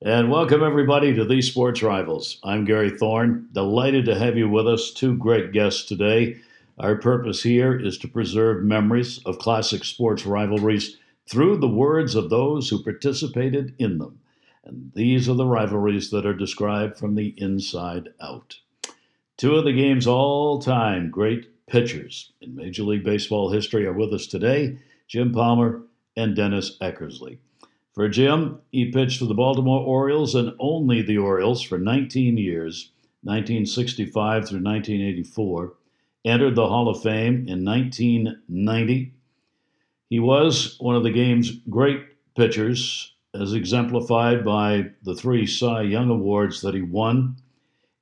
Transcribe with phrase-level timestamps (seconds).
[0.00, 2.38] And welcome, everybody, to These Sports Rivals.
[2.44, 3.48] I'm Gary Thorne.
[3.50, 4.92] Delighted to have you with us.
[4.92, 6.36] Two great guests today.
[6.78, 10.98] Our purpose here is to preserve memories of classic sports rivalries
[11.28, 14.20] through the words of those who participated in them.
[14.64, 18.60] And these are the rivalries that are described from the inside out.
[19.36, 24.14] Two of the game's all time great pitchers in Major League Baseball history are with
[24.14, 24.78] us today
[25.08, 25.82] Jim Palmer
[26.16, 27.38] and Dennis Eckersley.
[27.98, 32.92] For Jim, he pitched for the Baltimore Orioles and only the Orioles for 19 years,
[33.24, 34.12] 1965
[34.46, 35.74] through 1984.
[36.24, 39.12] Entered the Hall of Fame in 1990.
[40.10, 42.04] He was one of the game's great
[42.36, 47.34] pitchers, as exemplified by the three Cy Young Awards that he won,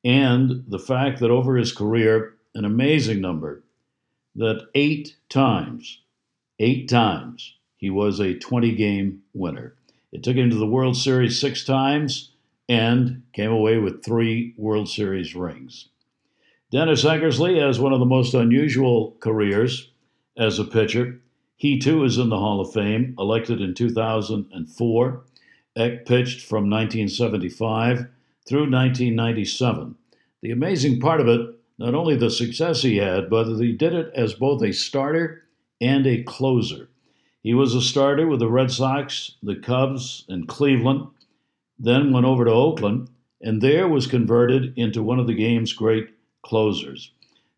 [0.05, 3.65] and the fact that over his career, an amazing number,
[4.35, 6.03] that eight times,
[6.59, 9.76] eight times, he was a 20 game winner.
[10.13, 12.31] It took him to the World Series six times
[12.69, 15.89] and came away with three World Series rings.
[16.71, 19.91] Dennis Eckersley has one of the most unusual careers
[20.37, 21.21] as a pitcher.
[21.57, 25.25] He too is in the Hall of Fame, elected in 2004.
[25.77, 28.07] Eck pitched from 1975
[28.47, 29.95] through 1997.
[30.41, 33.93] The amazing part of it, not only the success he had, but that he did
[33.93, 35.45] it as both a starter
[35.81, 36.89] and a closer.
[37.47, 41.07] He was a starter with the Red Sox, the Cubs, and Cleveland,
[41.79, 43.09] then went over to Oakland,
[43.41, 46.09] and there was converted into one of the game's great
[46.43, 47.13] closers.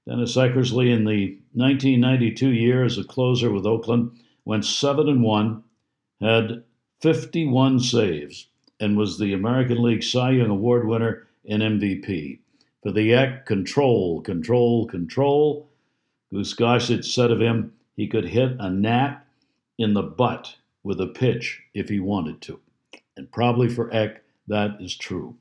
[0.07, 4.11] Dennis Eckersley, in the 1992 year as a closer with Oakland,
[4.45, 5.65] went 7 and 1,
[6.21, 6.65] had
[7.01, 12.41] 51 saves, and was the American League Cy Young Award winner and MVP.
[12.83, 15.71] For the Eck, control, control, control.
[16.31, 19.25] Goose Gossage said of him, he could hit a gnat
[19.79, 22.61] in the butt with a pitch if he wanted to.
[23.17, 25.37] And probably for Eck, that is true.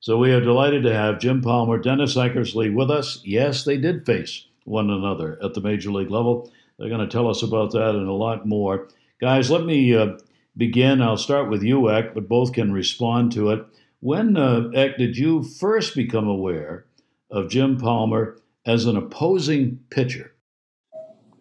[0.00, 3.20] So we are delighted to have Jim Palmer, Dennis Eckersley with us.
[3.24, 6.50] Yes, they did face one another at the major league level.
[6.78, 8.88] They're going to tell us about that and a lot more.
[9.20, 10.18] Guys, let me uh,
[10.56, 11.02] begin.
[11.02, 13.66] I'll start with you, Eck, but both can respond to it.
[14.00, 16.86] When, uh, Eck, did you first become aware
[17.30, 20.32] of Jim Palmer as an opposing pitcher?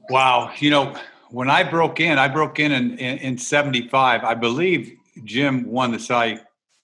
[0.09, 0.51] Wow.
[0.57, 0.95] You know,
[1.31, 4.23] when I broke in, I broke in in, in, in 75.
[4.23, 6.39] I believe Jim won the Cy,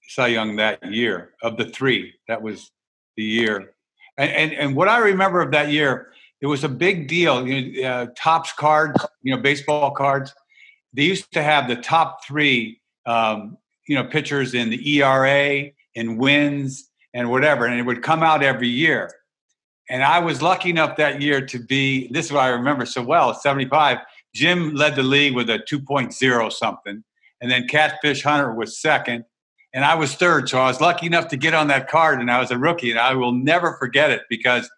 [0.08, 2.14] Cy Young that year of the three.
[2.28, 2.70] That was
[3.16, 3.74] the year.
[4.18, 7.46] And, and, and what I remember of that year, it was a big deal.
[7.46, 10.32] You know, uh, Topps cards, you know, baseball cards.
[10.92, 13.58] They used to have the top three, um,
[13.88, 18.42] you know, pitchers in the ERA and wins and whatever, and it would come out
[18.42, 19.10] every year.
[19.88, 22.08] And I was lucky enough that year to be.
[22.08, 23.34] This is what I remember so well.
[23.34, 23.98] 75
[24.36, 27.02] Jim led the league with a 2.0 something,
[27.40, 29.24] and then Catfish Hunter was second,
[29.72, 30.50] and I was third.
[30.50, 32.90] So I was lucky enough to get on that card, and I was a rookie,
[32.90, 34.68] and I will never forget it because,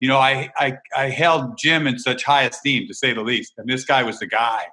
[0.00, 3.52] you know, I I, I held Jim in such high esteem, to say the least.
[3.58, 4.64] And this guy was the guy.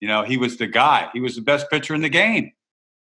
[0.00, 1.08] You know, he was the guy.
[1.14, 2.52] He was the best pitcher in the game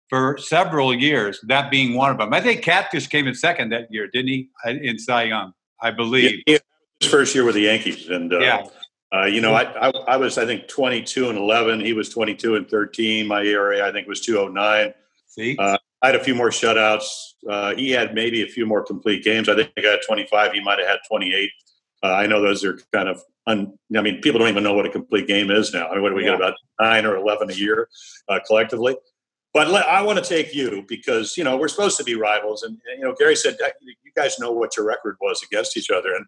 [0.09, 1.39] for several years.
[1.43, 2.33] That being one of them.
[2.33, 4.49] I think Catfish came in second that year, didn't he?
[4.65, 6.41] In Cy Young, I believe.
[6.47, 6.57] Yeah,
[6.99, 8.65] his first year with the Yankees, and uh, yeah.
[9.13, 11.79] Uh, you know, I, I, I was I think 22 and 11.
[11.79, 13.27] He was 22 and 13.
[13.27, 14.93] My ERA I think was 209.
[15.27, 17.05] See, uh, I had a few more shutouts.
[17.49, 19.49] Uh, he had maybe a few more complete games.
[19.49, 20.53] I think I had 25.
[20.53, 21.49] He might have had 28.
[22.03, 23.21] Uh, I know those are kind of.
[23.47, 25.87] Un, I mean, people don't even know what a complete game is now.
[25.87, 26.31] I mean, what do we yeah.
[26.31, 27.89] get about nine or 11 a year
[28.27, 28.95] uh, collectively?
[29.53, 32.63] But let, I want to take you because you know we're supposed to be rivals,
[32.63, 36.13] and you know Gary said you guys know what your record was against each other,
[36.13, 36.25] and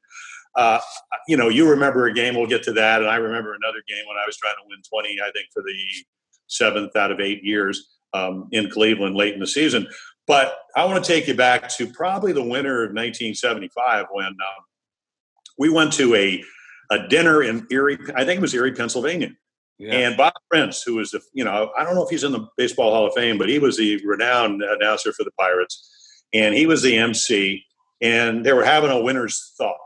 [0.58, 0.80] uh,
[1.28, 3.02] you know, you remember a game, we'll get to that.
[3.02, 5.62] And I remember another game when I was trying to win 20, I think, for
[5.62, 5.78] the
[6.48, 9.88] seventh out of eight years um, in Cleveland late in the season.
[10.26, 14.36] But I want to take you back to probably the winter of 1975 when um,
[15.60, 16.44] we went to a,
[16.92, 19.30] a dinner in Erie, I think it was Erie, Pennsylvania.
[19.78, 19.94] Yeah.
[19.94, 22.48] And Bob Prince, who was the, you know, I don't know if he's in the
[22.58, 26.24] Baseball Hall of Fame, but he was the renowned announcer for the Pirates.
[26.34, 27.64] And he was the MC.
[28.02, 29.78] And they were having a winner's thought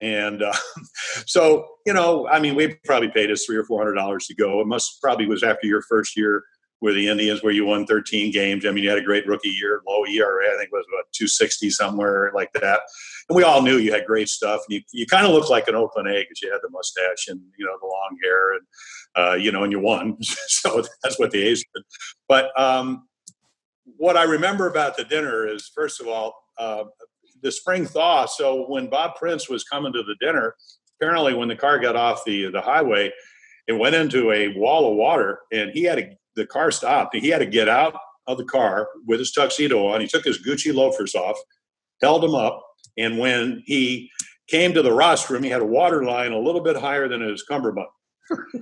[0.00, 0.56] and uh,
[1.26, 4.34] so, you know, I mean, we probably paid us three or four hundred dollars to
[4.34, 4.60] go.
[4.60, 6.44] It must probably was after your first year
[6.80, 8.64] with the Indians, where you won 13 games.
[8.64, 11.12] I mean, you had a great rookie year, low ERA, I think it was about
[11.12, 12.80] 260 somewhere like that.
[13.28, 14.60] And we all knew you had great stuff.
[14.68, 17.26] And you, you kind of looked like an open egg because you had the mustache
[17.28, 18.62] and you know the long hair, and
[19.16, 20.16] uh, you know, and you won.
[20.22, 21.82] so that's what the A's did.
[22.28, 23.08] But um,
[23.96, 26.84] what I remember about the dinner is, first of all, uh,
[27.42, 28.26] the spring thaw.
[28.26, 30.54] So when Bob Prince was coming to the dinner,
[31.00, 33.12] apparently when the car got off the the highway,
[33.66, 37.14] it went into a wall of water, and he had to, the car stopped.
[37.14, 37.94] He had to get out
[38.26, 40.00] of the car with his tuxedo on.
[40.00, 41.36] He took his Gucci loafers off,
[42.00, 42.62] held them up,
[42.96, 44.10] and when he
[44.48, 47.42] came to the rostrum, he had a water line a little bit higher than his
[47.42, 47.86] cummerbund.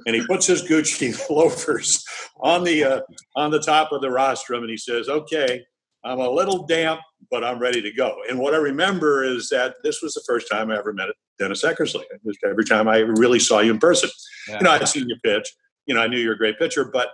[0.07, 2.05] and he puts his Gucci loafers
[2.41, 3.01] on the uh,
[3.35, 5.65] on the top of the rostrum, and he says, "Okay,
[6.07, 7.01] I'm a little damp,
[7.31, 10.51] but I'm ready to go." And what I remember is that this was the first
[10.51, 11.09] time I ever met
[11.39, 12.03] Dennis Eckersley.
[12.11, 14.11] It was Every time I really saw you in person,
[14.49, 14.59] yeah.
[14.59, 15.53] you know, I'd seen you pitch.
[15.87, 17.11] You know, I knew you're a great pitcher, but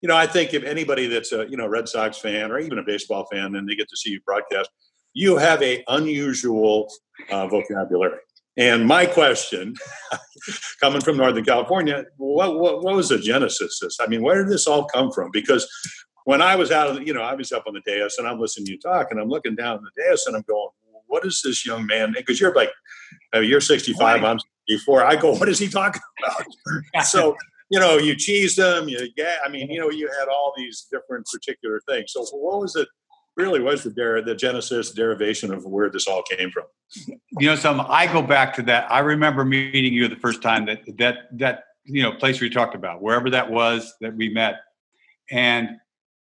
[0.00, 2.78] you know, I think if anybody that's a you know Red Sox fan or even
[2.78, 4.70] a baseball fan, and they get to see you broadcast,
[5.12, 6.92] you have a unusual
[7.30, 8.18] uh, vocabulary.
[8.56, 9.74] And my question,
[10.80, 13.98] coming from Northern California, what, what, what was the genesis of this?
[14.00, 15.30] I mean, where did this all come from?
[15.32, 15.68] Because
[16.28, 18.28] when I was out of, the, you know, I was up on the dais and
[18.28, 20.68] I'm listening to you talk, and I'm looking down the dais and I'm going,
[21.06, 22.12] what is this young man?
[22.14, 22.70] Because you're like,
[23.34, 24.38] uh, you're 65, I'm
[24.68, 25.06] 64.
[25.06, 26.02] I go, what is he talking
[26.92, 27.06] about?
[27.06, 27.34] so
[27.70, 28.90] you know, you cheesed them.
[28.90, 32.12] You, yeah, I mean, you know, you had all these different particular things.
[32.12, 32.88] So, what was it?
[33.38, 36.64] Really, was the der- the genesis derivation of where this all came from?
[37.38, 38.90] You know, some I go back to that.
[38.92, 42.74] I remember meeting you the first time that that that you know place we talked
[42.74, 44.60] about, wherever that was that we met,
[45.30, 45.78] and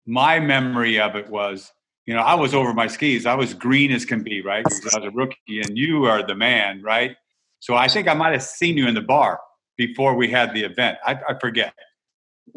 [0.08, 1.72] my memory of it was,
[2.06, 3.26] you know, I was over my skis.
[3.26, 4.64] I was green as can be, right?
[4.64, 7.16] Because I was a rookie, and you are the man, right?
[7.60, 9.40] So I think I might have seen you in the bar
[9.78, 10.98] before we had the event.
[11.06, 11.74] I, I forget.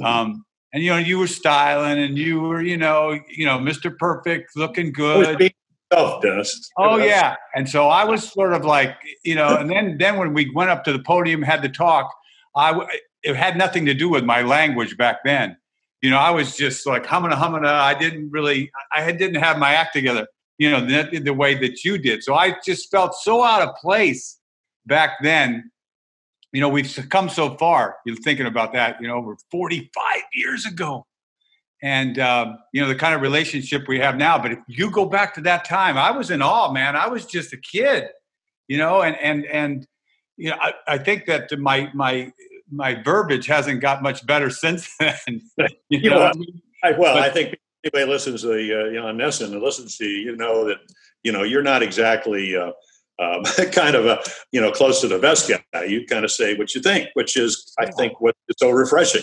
[0.01, 0.05] Mm-hmm.
[0.05, 3.97] Um, and you know, you were styling, and you were, you know, you know, Mr.
[3.99, 5.53] Perfect, looking good.
[5.93, 6.71] Oh, Dennis.
[6.79, 8.95] Oh yeah, and so I was sort of like,
[9.25, 12.09] you know, and then then when we went up to the podium, had the talk,
[12.55, 12.87] I
[13.25, 15.57] it had nothing to do with my language back then.
[16.03, 17.65] You know, I was just like humming, humming.
[17.65, 20.27] I didn't really, I didn't have my act together.
[20.59, 22.23] You know, the, the way that you did.
[22.23, 24.39] So I just felt so out of place
[24.87, 25.71] back then
[26.53, 27.97] you know, we've come so far.
[28.05, 31.07] You're thinking about that, you know, over 45 years ago.
[31.83, 34.39] And, um, you know, the kind of relationship we have now.
[34.39, 36.97] But if you go back to that time, I was in awe, man.
[36.97, 38.09] I was just a kid,
[38.69, 39.87] you know, and, and, and,
[40.37, 42.33] you know, I, I think that my, my,
[42.71, 45.17] my verbiage hasn't got much better since then.
[45.89, 46.33] you know,
[46.83, 49.63] I, well, but, I think anybody listens to the, uh, you know, on NESN and
[49.63, 50.79] listens to you, you know that,
[51.23, 52.73] you know, you're not exactly, uh,
[53.21, 54.21] um, kind of a
[54.51, 55.85] you know close to the vest guy.
[55.85, 59.23] You kind of say what you think, which is I think what is so refreshing.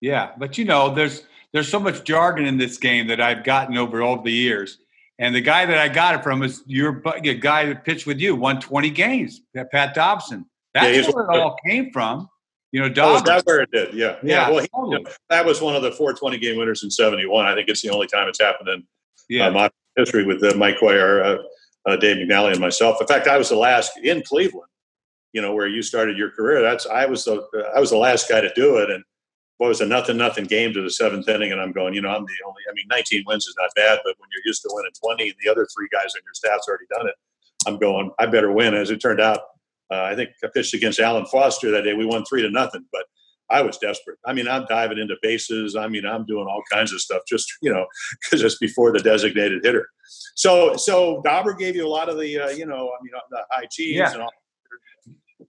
[0.00, 1.22] Yeah, but you know, there's
[1.52, 4.78] there's so much jargon in this game that I've gotten over all the years.
[5.18, 8.20] And the guy that I got it from is your a guy that pitched with
[8.20, 9.40] you, won 20 games,
[9.72, 10.44] Pat Dobson.
[10.74, 12.28] That's yeah, where it all came from.
[12.76, 12.92] You know.
[12.98, 13.94] Oh, that's where it did.
[13.94, 14.16] Yeah.
[14.22, 14.48] Yeah.
[14.48, 14.50] yeah.
[14.50, 14.98] Well, he, totally.
[14.98, 17.46] you know, that was one of the 420 game winners in 71.
[17.46, 18.84] I think it's the only time it's happened in
[19.30, 19.46] yeah.
[19.46, 21.24] uh, my history with uh, Mike Cuellar.
[21.24, 21.42] Uh,
[21.86, 23.00] uh, Dave McNally and myself.
[23.00, 24.68] In fact, I was the last in Cleveland.
[25.32, 26.62] You know where you started your career.
[26.62, 29.04] That's I was the I was the last guy to do it, and
[29.58, 31.94] what was a nothing nothing game to the seventh inning, and I'm going.
[31.94, 32.62] You know, I'm the only.
[32.68, 35.34] I mean, 19 wins is not bad, but when you're used to winning 20, and
[35.44, 37.14] the other three guys on your staff's already done it,
[37.66, 38.10] I'm going.
[38.18, 38.74] I better win.
[38.74, 39.40] As it turned out,
[39.90, 41.94] uh, I think I pitched against Alan Foster that day.
[41.94, 43.04] We won three to nothing, but
[43.48, 44.18] I was desperate.
[44.24, 45.76] I mean, I'm diving into bases.
[45.76, 47.86] I mean, I'm doing all kinds of stuff just you know
[48.20, 49.88] because it's before the designated hitter.
[50.34, 53.20] So, so Dauber gave you a lot of the, uh, you know, I mean, uh,
[53.30, 54.12] the high cheese yeah.
[54.12, 54.30] and all.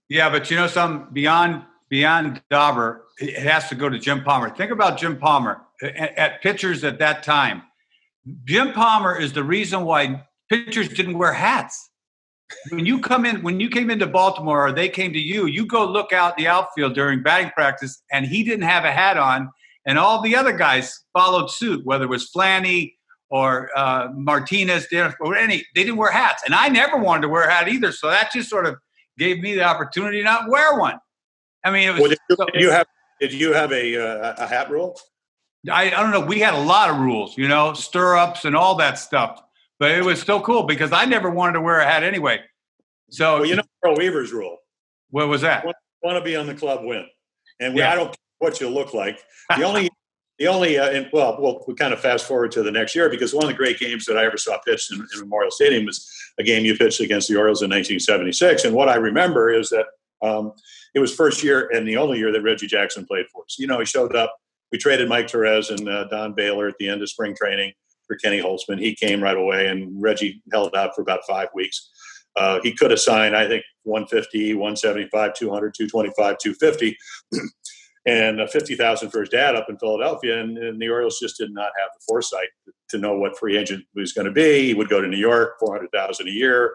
[0.08, 4.50] Yeah, but you know, some beyond beyond Dauber, it has to go to Jim Palmer.
[4.50, 7.62] Think about Jim Palmer at, at pitchers at that time.
[8.44, 11.87] Jim Palmer is the reason why pitchers didn't wear hats.
[12.70, 15.66] When you come in, when you came into Baltimore, or they came to you, you
[15.66, 19.50] go look out the outfield during batting practice, and he didn't have a hat on,
[19.86, 22.94] and all the other guys followed suit, whether it was Flanny,
[23.30, 24.86] or uh, Martinez
[25.20, 26.42] or any, they didn't wear hats.
[26.46, 27.92] And I never wanted to wear a hat either.
[27.92, 28.76] So that just sort of
[29.18, 30.98] gave me the opportunity to not wear one.
[31.64, 32.00] I mean, it was.
[32.00, 32.86] Well, did, you, so, did, you, have
[33.20, 34.98] did you have a uh, a hat rule?
[35.70, 36.20] I, I don't know.
[36.20, 39.42] We had a lot of rules, you know, stirrups and all that stuff.
[39.78, 42.40] But it was still cool because I never wanted to wear a hat anyway.
[43.10, 44.58] So well, you know Earl Weaver's rule.
[45.10, 45.64] What was that?
[45.64, 47.06] Want, want to be on the club win,
[47.60, 47.92] and we, yeah.
[47.92, 49.18] I don't care what you look like.
[49.56, 49.88] The only
[50.38, 53.08] the only, uh, and, well, well, we kind of fast forward to the next year
[53.08, 55.84] because one of the great games that I ever saw pitched in, in Memorial Stadium
[55.84, 56.08] was
[56.38, 58.64] a game you pitched against the Orioles in 1976.
[58.64, 59.86] And what I remember is that
[60.22, 60.52] um,
[60.94, 63.56] it was first year and the only year that Reggie Jackson played for us.
[63.58, 64.36] You know, he showed up.
[64.70, 67.72] We traded Mike Torrez and uh, Don Baylor at the end of spring training
[68.08, 68.80] for Kenny Holtzman.
[68.80, 71.90] He came right away, and Reggie held out for about five weeks.
[72.34, 76.98] Uh, he could have signed, I think, 150, 175, 200, 225, 250.
[78.06, 80.40] and uh, 50,000 for his dad up in Philadelphia.
[80.40, 82.48] And, and, the Orioles just did not have the foresight
[82.90, 84.66] to know what free agent was going to be.
[84.66, 86.74] He would go to New York, 400,000 a year.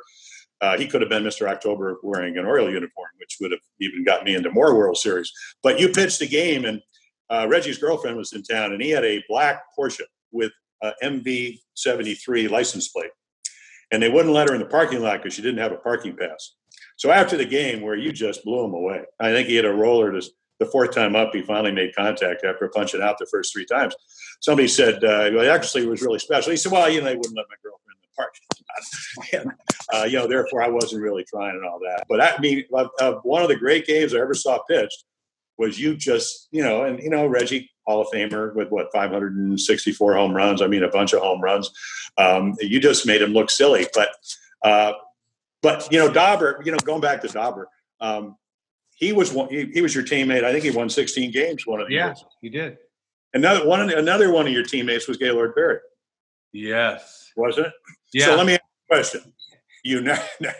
[0.61, 1.49] Uh, he could have been Mr.
[1.49, 5.31] October wearing an Oriole uniform, which would have even got me into more World Series.
[5.61, 6.81] But you pitched a game, and
[7.29, 10.51] uh, Reggie's girlfriend was in town, and he had a black Porsche with
[10.83, 13.11] uh, MV73 license plate.
[13.91, 16.15] And they wouldn't let her in the parking lot because she didn't have a parking
[16.15, 16.55] pass.
[16.97, 19.73] So after the game, where you just blew him away, I think he had a
[19.73, 20.27] roller to
[20.59, 21.33] the fourth time up.
[21.33, 23.95] He finally made contact after punching out the first three times.
[24.41, 26.51] Somebody said, uh, well, actually, it was really special.
[26.51, 29.55] He said, well, you know, they wouldn't let my girlfriend in the parking lot.
[30.01, 32.05] uh, you know, therefore, I wasn't really trying and all that.
[32.09, 35.05] But I mean, one of the great games I ever saw pitched
[35.57, 40.15] was you just, you know, and, you know, Reggie, Hall of Famer with what, 564
[40.15, 40.61] home runs.
[40.61, 41.69] I mean, a bunch of home runs.
[42.17, 43.87] Um, you just made him look silly.
[43.93, 44.09] But,
[44.63, 44.93] uh,
[45.61, 47.67] but you know, Dauber, you know, going back to Dauber,
[48.01, 48.35] um,
[48.95, 50.43] he was one, he, he, was your teammate.
[50.43, 52.25] I think he won 16 games one of the yeah, years.
[52.41, 52.77] he did.
[53.33, 55.79] Another one, another one of your teammates was Gaylord Perry.
[56.51, 57.71] Yes, was it?
[58.13, 58.27] Yeah.
[58.27, 59.33] So let me ask you a question.
[59.83, 60.01] You
[60.41, 60.51] know,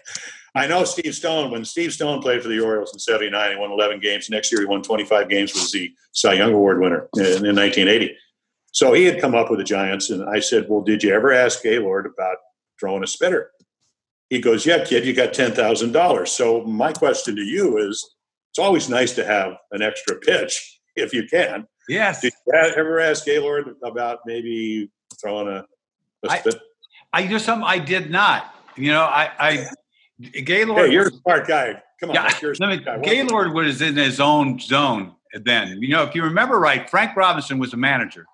[0.56, 1.52] I know Steve Stone.
[1.52, 4.30] When Steve Stone played for the Orioles in '79, he won 11 games.
[4.30, 5.54] Next year, he won 25 games.
[5.54, 8.16] Was the Cy Young Award winner in, in 1980.
[8.72, 11.32] So he had come up with the Giants, and I said, "Well, did you ever
[11.32, 12.38] ask Gaylord about
[12.80, 13.52] throwing a spitter?"
[14.30, 18.16] He goes, "Yeah, kid, you got ten thousand dollars." So my question to you is,
[18.52, 21.68] it's always nice to have an extra pitch if you can.
[21.90, 22.22] Yes.
[22.22, 24.90] Did you ever ask Gaylord about maybe
[25.22, 25.66] throwing a,
[26.26, 26.62] a spit?
[27.12, 28.56] I, I just some I did not.
[28.76, 29.68] You know, I, I
[30.22, 30.88] Gaylord.
[30.88, 31.82] Hey, you're a smart guy.
[32.00, 35.82] Come on, yeah, you're let me, Gaylord was in his own zone then.
[35.82, 38.26] You know, if you remember right, Frank Robinson was a manager,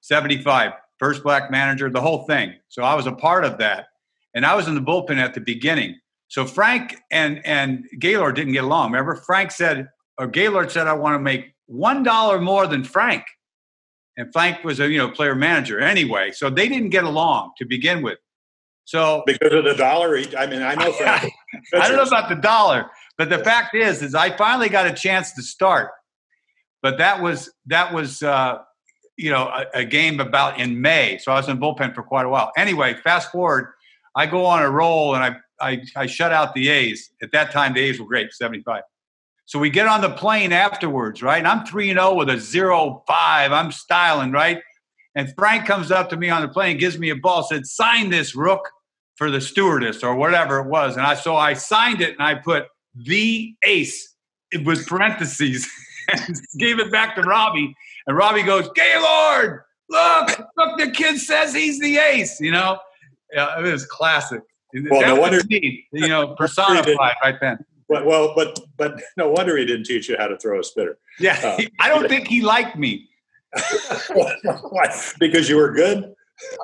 [0.00, 2.54] 75, first black manager, the whole thing.
[2.68, 3.88] So I was a part of that.
[4.34, 5.98] And I was in the bullpen at the beginning.
[6.28, 8.92] So Frank and and Gaylord didn't get along.
[8.92, 13.24] Remember, Frank said, or Gaylord said, I want to make one dollar more than Frank.
[14.16, 16.30] And Frank was a you know player manager anyway.
[16.30, 18.18] So they didn't get along to begin with.
[18.90, 21.32] So because of the dollar, I mean, I know Frank.
[21.74, 24.92] I don't know about the dollar, but the fact is, is I finally got a
[24.92, 25.92] chance to start.
[26.82, 28.58] But that was that was uh,
[29.16, 32.26] you know a, a game about in May, so I was in bullpen for quite
[32.26, 32.50] a while.
[32.56, 33.68] Anyway, fast forward,
[34.16, 37.12] I go on a roll and I I, I shut out the A's.
[37.22, 38.82] At that time, the A's were great, 75.
[39.46, 41.38] So we get on the plane afterwards, right?
[41.38, 43.52] And I'm 3 0 with a 0 5.
[43.52, 44.60] I'm styling, right?
[45.14, 48.10] And Frank comes up to me on the plane, gives me a ball, said, sign
[48.10, 48.68] this, Rook,
[49.20, 50.96] for the stewardess or whatever it was.
[50.96, 54.14] And I so I signed it and I put the ace
[54.50, 55.68] it with parentheses
[56.08, 57.76] and gave it back to Robbie.
[58.06, 59.60] And Robbie goes, Gaylord,
[59.90, 62.78] look, look, the kid says he's the ace, you know?
[63.30, 64.40] Yeah, it was classic.
[64.72, 67.58] Well, that no wonder me, you know, personified right then.
[67.90, 70.96] Well, well, but but no wonder he didn't teach you how to throw a spitter.
[71.18, 73.06] Yeah, uh, I don't think he liked me.
[75.18, 76.14] because you were good.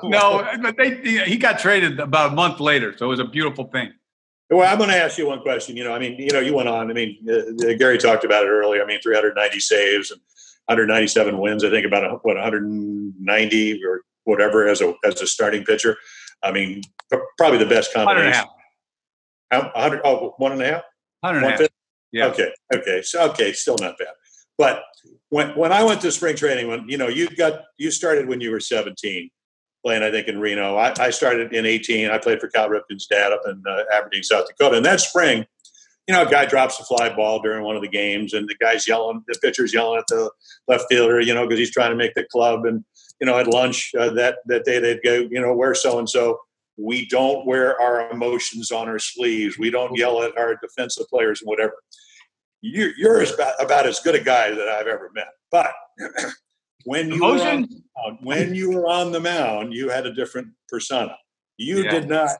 [0.02, 3.64] No, but they he got traded about a month later, so it was a beautiful
[3.64, 3.92] thing.
[4.50, 5.76] Well, I'm going to ask you one question.
[5.76, 6.88] You know, I mean, you know, you went on.
[6.88, 8.80] I mean, uh, Gary talked about it earlier.
[8.80, 10.20] I mean, 390 saves and
[10.66, 11.64] 197 wins.
[11.64, 15.96] I think about what 190 or whatever as a as a starting pitcher.
[16.42, 16.82] I mean,
[17.38, 18.16] probably the best combination.
[18.16, 18.48] One and a half.
[19.50, 20.82] How, 100, oh, one and a half?
[21.20, 21.68] One and a half.
[22.12, 22.26] Yeah.
[22.26, 22.52] Okay.
[22.74, 23.02] Okay.
[23.02, 23.52] So, okay.
[23.52, 24.08] Still not bad.
[24.58, 24.82] But
[25.28, 28.40] when, when I went to spring training, when, you know, you got, you started when
[28.40, 29.28] you were 17
[29.86, 32.10] playing, I think in Reno, I, I started in 18.
[32.10, 34.78] I played for Cal Ripken's dad up in uh, Aberdeen, South Dakota.
[34.78, 35.46] And that spring,
[36.08, 38.56] you know, a guy drops a fly ball during one of the games and the
[38.56, 40.28] guy's yelling, the pitcher's yelling at the
[40.66, 42.66] left fielder, you know, because he's trying to make the club.
[42.66, 42.84] And,
[43.20, 46.36] you know, at lunch uh, that, that day they'd go, you know, where so-and-so
[46.76, 49.56] we don't wear our emotions on our sleeves.
[49.56, 51.74] We don't yell at our defensive players and whatever.
[52.60, 55.28] You're, you're about, about as good a guy that I've ever met.
[55.52, 55.72] But
[56.86, 57.68] when you, were on,
[58.22, 61.16] when you were on the mound, you had a different persona.
[61.56, 61.90] You yeah.
[61.90, 62.30] did not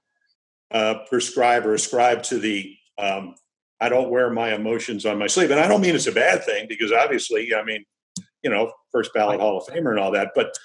[0.70, 3.34] uh, prescribe or ascribe to the um,
[3.80, 5.50] I don't wear my emotions on my sleeve.
[5.50, 7.84] And I don't mean it's a bad thing because obviously, I mean,
[8.42, 10.30] you know, first ballot Hall of Famer and all that.
[10.34, 10.56] But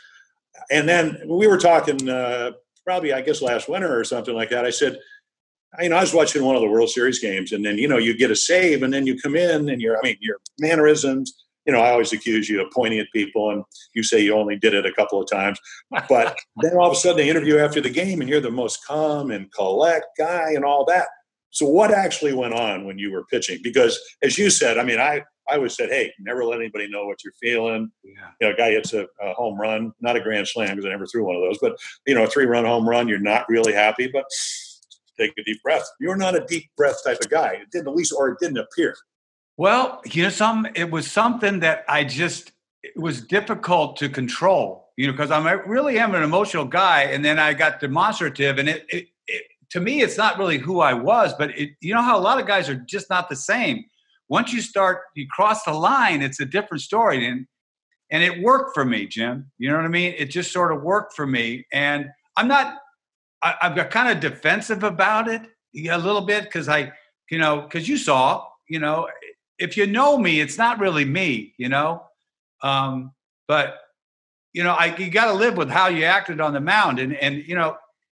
[0.69, 2.51] and then we were talking uh,
[2.85, 4.65] probably I guess last winter or something like that.
[4.65, 5.00] I said,
[5.81, 7.97] you know, I was watching one of the World Series games, and then you know
[7.97, 11.40] you get a save, and then you come in, and your I mean your mannerisms.
[11.65, 13.63] You know, I always accuse you of pointing at people, and
[13.94, 15.60] you say you only did it a couple of times.
[16.10, 18.86] But then all of a sudden, they interview after the game, and you're the most
[18.86, 21.08] calm and collect guy, and all that.
[21.51, 23.60] So, what actually went on when you were pitching?
[23.62, 27.06] Because, as you said, I mean, I I always said, hey, never let anybody know
[27.06, 27.91] what you're feeling.
[28.03, 28.12] Yeah.
[28.39, 30.89] You know, a guy hits a, a, home run, not a grand slam because I
[30.89, 33.50] never threw one of those, but you know, a three run home run, you're not
[33.50, 34.25] really happy, but
[35.20, 35.86] take a deep breath.
[36.00, 37.53] You're not a deep breath type of guy.
[37.53, 38.96] It didn't at least, or it didn't appear.
[39.62, 42.51] Well, you know, some it was something that I just
[42.82, 44.89] it was difficult to control.
[44.98, 48.58] You know, because I'm I really am an emotional guy, and then I got demonstrative,
[48.58, 51.94] and it, it, it to me, it's not really who I was, but it, you
[51.94, 53.86] know how a lot of guys are just not the same
[54.30, 57.46] once you start you cross the line it's a different story and
[58.10, 59.51] and it worked for me, Jim.
[59.60, 60.15] You know what I mean?
[60.18, 62.80] It just sort of worked for me, and I'm not.
[63.44, 65.44] I, I've got kind of defensive about it
[65.88, 66.94] a little bit because I,
[67.30, 69.08] you know, because you saw, you know,
[69.62, 72.03] if you know me, it's not really me, you know.
[72.63, 73.13] Um,
[73.48, 73.77] but
[74.53, 77.13] you know, I you got to live with how you acted on the mound, and
[77.15, 77.77] and you know,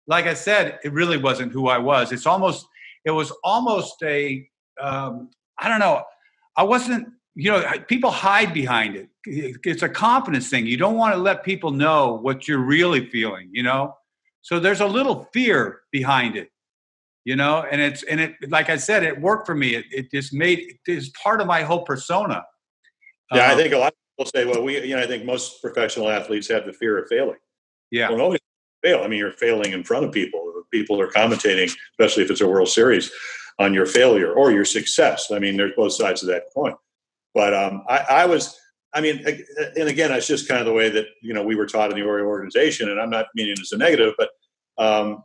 [0.08, 2.12] like I said, it really wasn't who I was.
[2.12, 2.68] It's almost,
[3.06, 4.48] it was almost a,
[4.80, 6.04] um, I don't know,
[6.56, 7.08] I wasn't.
[7.34, 9.08] You know, people hide behind it.
[9.26, 10.66] It's a confidence thing.
[10.66, 13.50] You don't want to let people know what you're really feeling.
[13.54, 13.96] You know,
[14.42, 16.52] so there's a little fear behind it
[17.24, 19.75] you know and it's and it like i said it worked for me.
[19.75, 22.46] It, it just made it is part of my whole persona.
[23.32, 25.25] Yeah um, i think a lot of people say well we you know i think
[25.25, 27.38] most professional athletes have the fear of failing.
[27.92, 28.08] Yeah.
[28.08, 28.40] Don't always
[28.84, 30.48] fail i mean you're failing in front of people.
[30.72, 33.12] People are commentating especially if it's a world series
[33.60, 35.32] on your failure or your success.
[35.32, 36.74] I mean there's both sides of that coin.
[37.34, 38.58] But um, I, I was
[38.94, 41.66] I mean, and again, it's just kind of the way that you know we were
[41.66, 44.30] taught in the organization, and I'm not meaning it as a negative, but
[44.78, 45.24] um,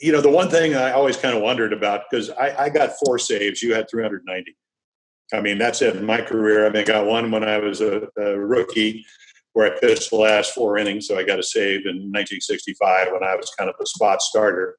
[0.00, 2.92] you know, the one thing I always kind of wondered about because I, I, got
[3.04, 4.56] four saves, you had 390.
[5.32, 6.66] I mean, that's it in my career.
[6.66, 9.04] I mean, I got one when I was a, a rookie
[9.52, 13.24] where I pitched the last four innings, so I got a save in 1965 when
[13.24, 14.76] I was kind of a spot starter.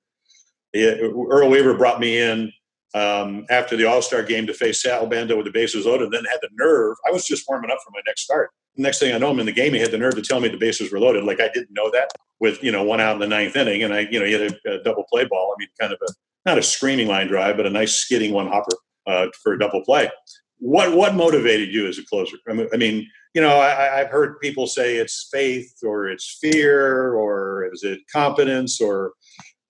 [0.74, 2.52] It, Earl Weaver brought me in
[2.93, 6.13] um, after the All Star game to face Sal Bando with the bases loaded, and
[6.13, 6.96] then had the nerve.
[7.08, 9.46] I was just warming up for my next start next thing I know, I'm in
[9.46, 9.74] the game.
[9.74, 11.24] He had the nerve to tell me the bases were loaded.
[11.24, 13.84] Like I didn't know that with, you know, one out in the ninth inning.
[13.84, 15.53] And I, you know, he had a, a double play ball.
[15.55, 16.12] I mean, kind of a,
[16.46, 19.84] not a screaming line drive, but a nice skidding one hopper uh, for a double
[19.84, 20.10] play.
[20.58, 22.38] What, what motivated you as a closer?
[22.50, 27.69] I mean, you know, I, I've heard people say it's faith or it's fear or
[27.72, 29.13] is it competence or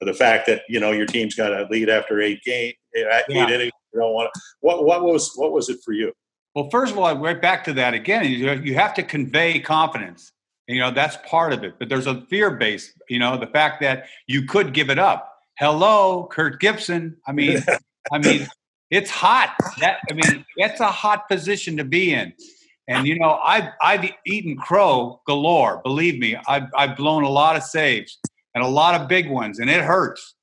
[0.02, 3.50] the fact that, you know, your team's got a lead after eight game, eight yeah.
[3.50, 3.72] innings.
[3.94, 6.14] You don't want to, what, what was, what was it for you?
[6.56, 8.26] Well, first of all, I went back to that again.
[8.26, 10.32] You have to convey confidence.
[10.70, 11.80] You know that's part of it.
[11.80, 12.94] But there's a fear base.
[13.10, 15.36] You know the fact that you could give it up.
[15.58, 17.18] Hello, Kirk Gibson.
[17.28, 17.64] I mean,
[18.14, 18.48] I mean,
[18.92, 19.56] it's hot.
[19.80, 22.34] That I mean, that's a hot position to be in.
[22.88, 25.82] And you know, I've I've eaten crow galore.
[25.84, 28.20] Believe me, I've I've blown a lot of saves
[28.54, 30.36] and a lot of big ones, and it hurts.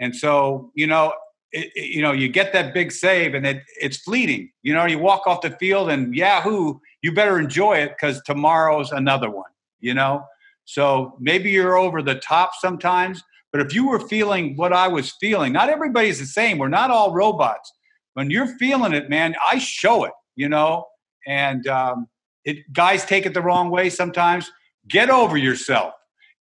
[0.00, 1.14] And so, you know,
[1.52, 4.50] it, it, you know, you get that big save and it, it's fleeting.
[4.62, 8.90] You know, you walk off the field and Yahoo, you better enjoy it because tomorrow's
[8.90, 10.24] another one, you know?
[10.64, 15.12] So maybe you're over the top sometimes, but if you were feeling what I was
[15.20, 16.58] feeling, not everybody's the same.
[16.58, 17.70] We're not all robots.
[18.14, 20.86] When you're feeling it, man, I show it, you know?
[21.26, 22.08] And um,
[22.44, 24.50] it, guys take it the wrong way sometimes.
[24.88, 25.94] Get over yourself.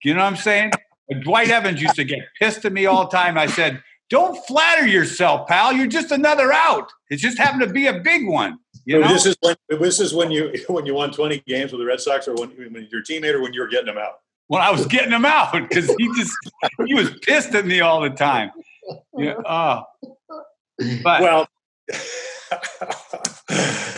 [0.03, 0.71] You know what I'm saying?
[1.23, 3.37] Dwight Evans used to get pissed at me all the time.
[3.37, 5.71] I said, don't flatter yourself, pal.
[5.71, 6.91] You're just another out.
[7.09, 8.59] It just happened to be a big one.
[8.85, 9.07] You know?
[9.07, 12.01] This is when this is when you when you won 20 games with the Red
[12.01, 14.19] Sox, or when, when your teammate, or when you were getting them out.
[14.47, 16.33] When I was getting them out because he just
[16.85, 18.51] he was pissed at me all the time.
[19.17, 19.31] Yeah.
[19.31, 19.83] Uh,
[21.03, 21.47] but well.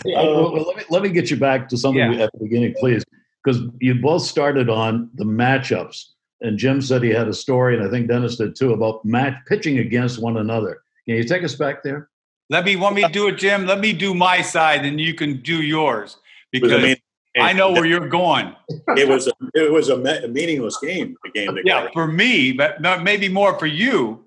[0.04, 2.24] yeah, well, let me let me get you back to something yeah.
[2.24, 3.02] at the beginning, please,
[3.44, 6.13] because you both started on the matchups
[6.44, 9.34] and Jim said he had a story, and I think Dennis did too, about match
[9.46, 10.82] pitching against one another.
[11.06, 12.10] Can you take us back there?
[12.50, 13.66] Let me want me to do it, Jim.
[13.66, 16.18] Let me do my side, and you can do yours
[16.52, 16.96] because I, mean,
[17.38, 18.54] I know where you're going.
[18.88, 19.96] It was a, it was a,
[20.28, 21.16] meaningless game.
[21.24, 21.58] The game.
[21.64, 24.24] Yeah, for me, but maybe more for you.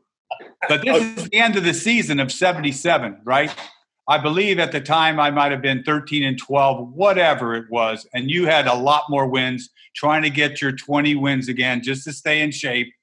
[0.68, 1.22] But this oh.
[1.22, 3.54] is the end of the season of '77, right?
[4.10, 8.08] I believe at the time I might have been 13 and 12, whatever it was,
[8.14, 12.06] and you had a lot more wins trying to get your 20 wins again just
[12.06, 12.94] to stay in shape.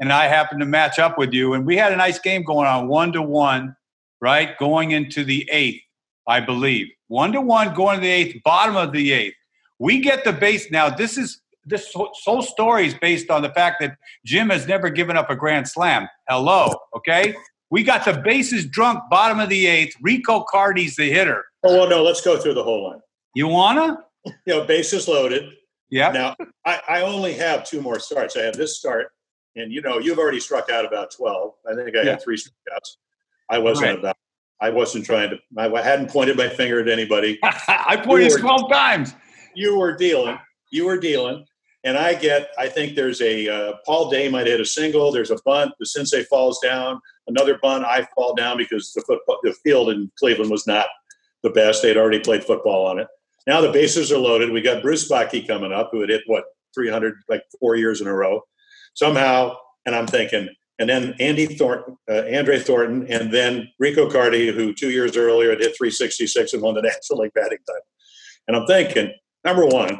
[0.00, 2.66] And I happened to match up with you, and we had a nice game going
[2.66, 3.76] on one to one,
[4.20, 4.56] right?
[4.58, 5.82] Going into the eighth,
[6.26, 6.86] I believe.
[7.08, 9.34] One to one going to the eighth, bottom of the eighth.
[9.78, 10.70] We get the base.
[10.70, 14.88] Now, this is this whole story is based on the fact that Jim has never
[14.88, 16.08] given up a grand slam.
[16.28, 17.34] Hello, okay?
[17.70, 19.94] We got the bases drunk, bottom of the eighth.
[20.00, 21.44] Rico Carty's the hitter.
[21.64, 23.00] Oh well, no, let's go through the whole line.
[23.34, 24.04] You wanna?
[24.24, 25.52] You know, bases loaded.
[25.90, 26.10] Yeah.
[26.10, 28.36] Now I, I only have two more starts.
[28.36, 29.12] I have this start,
[29.56, 31.54] and you know, you've already struck out about twelve.
[31.70, 32.10] I think I yeah.
[32.10, 32.96] had three strikeouts.
[33.50, 33.98] I wasn't right.
[33.98, 34.16] about.
[34.60, 35.38] I wasn't trying to.
[35.56, 37.38] I hadn't pointed my finger at anybody.
[37.42, 39.14] I pointed were, twelve times.
[39.54, 40.38] You were dealing.
[40.70, 41.44] You were dealing.
[41.84, 42.50] And I get.
[42.58, 45.12] I think there's a uh, Paul Dade might hit a single.
[45.12, 45.72] There's a bunt.
[45.78, 47.00] The sensei falls down.
[47.28, 47.84] Another bunt.
[47.84, 50.86] I fall down because the football, the field in Cleveland was not
[51.42, 51.82] the best.
[51.82, 53.06] They'd already played football on it.
[53.46, 54.50] Now the bases are loaded.
[54.50, 58.06] We got Bruce Bochte coming up, who had hit what 300 like four years in
[58.06, 58.42] a row.
[58.94, 64.52] Somehow, and I'm thinking, and then Andy Thornton, uh, Andre Thornton, and then Rico Carty,
[64.52, 67.82] who two years earlier had hit 366 and won the National League batting title.
[68.46, 69.12] And I'm thinking,
[69.44, 69.98] number one,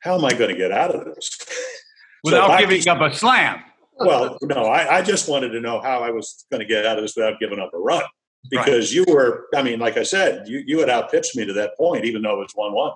[0.00, 1.38] how am I going to get out of this?
[2.24, 3.62] Without so giving up a slam.
[3.98, 6.98] Well, no, I, I, just wanted to know how I was going to get out
[6.98, 8.02] of this without giving up a run.
[8.50, 8.92] Because right.
[8.92, 12.04] you were, I mean, like I said, you, you had outpitched me to that point,
[12.04, 12.92] even though it's 1 1.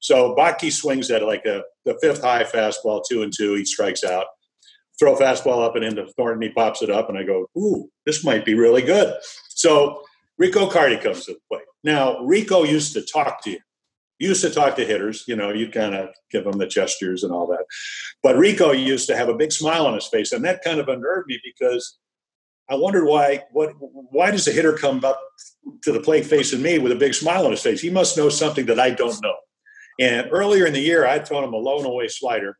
[0.00, 3.54] So Bochte swings at like a the fifth high fastball, two and two.
[3.54, 4.26] He strikes out.
[4.98, 6.42] Throw fastball up and into Thornton.
[6.42, 9.14] He pops it up, and I go, "Ooh, this might be really good."
[9.50, 10.02] So
[10.38, 11.66] Rico Carty comes to the plate.
[11.84, 13.58] Now Rico used to talk to you.
[14.20, 15.24] Used to talk to hitters.
[15.26, 17.64] You know, you kind of give them the gestures and all that.
[18.22, 20.88] But Rico used to have a big smile on his face, and that kind of
[20.88, 21.98] unnerved me because
[22.70, 23.44] I wondered why.
[23.52, 23.72] What?
[23.80, 25.20] Why does a hitter come up
[25.82, 27.80] to the plate facing me with a big smile on his face?
[27.80, 29.34] He must know something that I don't know.
[29.98, 32.56] And earlier in the year, I thrown him a low and away slider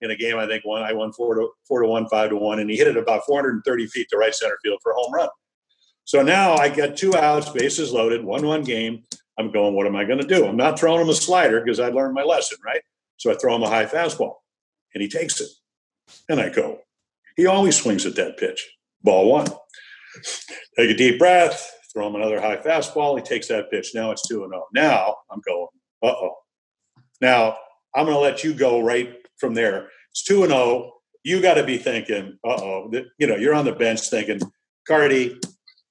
[0.00, 0.36] in a game.
[0.36, 2.76] I think one I won four to four to one, five to one, and he
[2.76, 5.28] hit it about 430 feet to right center field for a home run.
[6.04, 9.04] So now I got two outs, bases loaded, one one game.
[9.38, 9.74] I'm going.
[9.74, 10.46] What am I going to do?
[10.46, 12.82] I'm not throwing him a slider because I learned my lesson, right?
[13.16, 14.34] So I throw him a high fastball,
[14.94, 15.48] and he takes it,
[16.28, 16.80] and I go.
[17.36, 18.64] He always swings at that pitch.
[19.02, 19.46] Ball one.
[20.78, 21.70] Take a deep breath.
[21.92, 23.16] Throw him another high fastball.
[23.16, 23.90] He takes that pitch.
[23.94, 24.66] Now it's two and zero.
[24.72, 25.68] Now I'm going.
[26.02, 26.34] Uh oh
[27.20, 27.56] now,
[27.94, 29.88] I'm going to let you go right from there.
[30.10, 30.92] It's 2 and 0.
[31.22, 34.40] You got to be thinking, uh oh, you know, you're on the bench thinking,
[34.86, 35.40] Carty,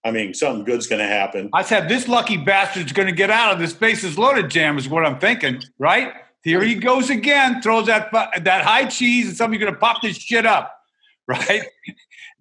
[0.06, 1.50] I mean, something good's going to happen.
[1.54, 4.90] I said, this lucky bastard's going to get out of this bases loaded jam, is
[4.90, 6.14] what I'm thinking, right?
[6.44, 10.18] Here he goes again, throws that that high cheese, and somebody's going to pop this
[10.18, 10.78] shit up,
[11.28, 11.64] right?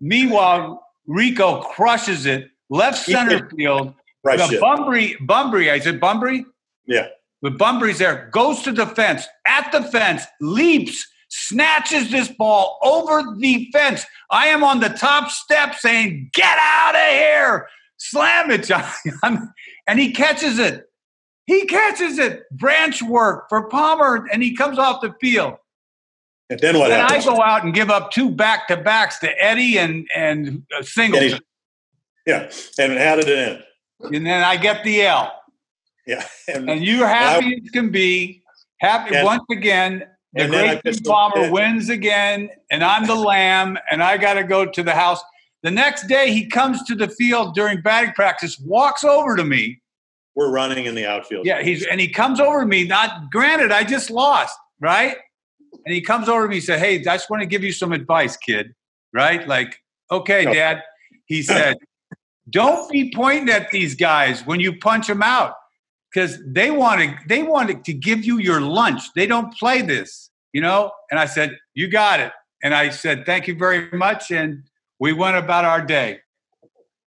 [0.00, 3.94] Meanwhile, Rico crushes it left center field.
[4.24, 4.38] Right.
[4.38, 6.44] Bumbry, Bumbry, I said Bumbry?
[6.86, 7.08] Yeah.
[7.42, 13.34] But Bumbry's there, goes to the fence, at the fence, leaps, snatches this ball over
[13.38, 14.04] the fence.
[14.30, 17.68] I am on the top step saying, Get out of here!
[17.96, 18.84] Slam it, John.
[19.86, 20.84] and he catches it.
[21.46, 22.42] He catches it.
[22.50, 25.54] Branch work for Palmer, and he comes off the field.
[26.50, 26.92] And then what?
[26.92, 30.64] And I go out and give up two back to backs to Eddie and and
[30.76, 31.40] uh, Singleton.
[32.26, 33.64] Yeah, and how did it end?
[34.14, 35.32] And then I get the L.
[36.06, 36.26] Yeah.
[36.52, 38.42] And, and you're happy as can be.
[38.80, 40.04] Happy once again.
[40.34, 44.82] The great bomber wins again, and I'm the lamb, and I got to go to
[44.82, 45.22] the house.
[45.62, 49.80] The next day, he comes to the field during batting practice, walks over to me.
[50.34, 51.44] We're running in the outfield.
[51.44, 52.84] Yeah, he's and he comes over to me.
[52.84, 55.16] Not granted, I just lost, right?
[55.84, 57.72] And he comes over to me and said, "Hey, I just want to give you
[57.72, 58.74] some advice, kid."
[59.12, 59.46] Right?
[59.46, 59.78] Like,
[60.10, 60.82] okay, Dad.
[61.26, 61.76] He said,
[62.50, 65.54] "Don't be pointing at these guys when you punch them out
[66.12, 69.12] because they wanted they wanted to give you your lunch.
[69.14, 70.92] They don't play this, you know.
[71.10, 74.64] And I said, "You got it." And I said, "Thank you very much." And
[74.98, 76.20] we went about our day.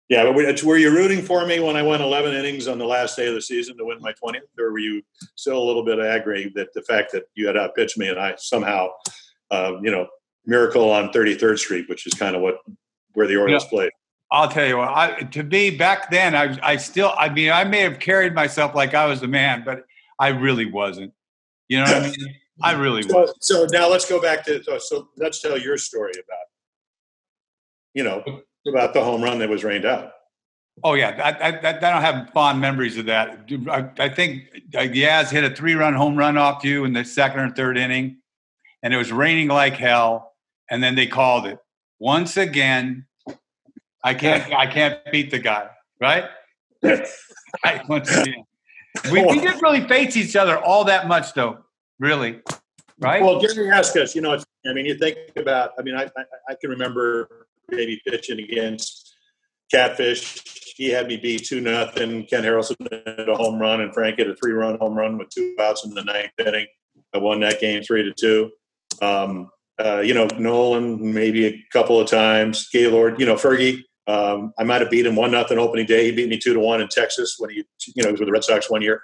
[0.08, 3.16] Yeah, but were you rooting for me when I went 11 innings on the last
[3.16, 5.00] day of the season to win my 20th, or were you
[5.36, 8.34] still a little bit angry that the fact that you had outpitched me and I
[8.36, 8.88] somehow,
[9.50, 10.06] uh, you know,
[10.44, 12.58] miracle on 33rd Street, which is kind of what
[13.14, 13.68] where the Orioles yeah.
[13.70, 13.90] played.
[14.32, 14.88] I'll tell you what.
[14.88, 17.12] I, to me, back then, I, I still.
[17.18, 19.84] I mean, I may have carried myself like I was a man, but
[20.18, 21.12] I really wasn't.
[21.68, 22.34] You know what I mean?
[22.62, 23.34] I really so, was.
[23.40, 24.64] So now let's go back to.
[24.64, 26.46] So, so let's tell your story about.
[27.92, 30.12] You know about the home run that was rained out.
[30.82, 33.46] Oh yeah, I, I, I don't have fond memories of that.
[33.68, 37.40] I, I think uh, Yaz hit a three-run home run off you in the second
[37.40, 38.16] or third inning,
[38.82, 40.32] and it was raining like hell.
[40.70, 41.58] And then they called it
[41.98, 43.04] once again.
[44.04, 45.68] I can't I can't beat the guy,
[46.00, 46.24] right?
[46.84, 48.44] I, once again.
[49.10, 51.58] We, we didn't really face each other all that much though,
[51.98, 52.40] really.
[52.98, 53.22] Right?
[53.22, 56.24] Well, Gary asked us, you know, I mean, you think about, I mean, I, I,
[56.50, 59.14] I can remember maybe pitching against
[59.72, 60.74] Catfish.
[60.76, 62.26] He had me beat 2 nothing.
[62.26, 65.30] Ken Harrelson hit a home run, and Frank hit a three run home run with
[65.30, 66.66] two outs in the ninth inning.
[67.14, 68.50] I won that game 3 to 2.
[69.04, 69.50] Um,
[69.82, 72.68] uh, you know, Nolan maybe a couple of times.
[72.68, 76.06] Gaylord, you know, Fergie um, I might have beat him one nothing opening day.
[76.06, 78.32] He beat me two to one in Texas when he, you know, was with the
[78.32, 79.02] Red Sox one year.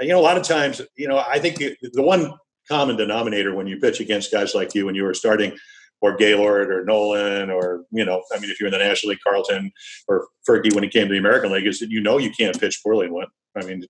[0.00, 2.34] You know, a lot of times, you know, I think the, the one
[2.68, 5.56] common denominator when you pitch against guys like you when you were starting,
[6.00, 9.20] or Gaylord or Nolan, or you know, I mean, if you're in the National League,
[9.24, 9.72] Carlton
[10.08, 12.60] or Fergie when he came to the American League, is that you know you can't
[12.60, 13.08] pitch poorly.
[13.08, 13.26] When
[13.56, 13.84] I mean,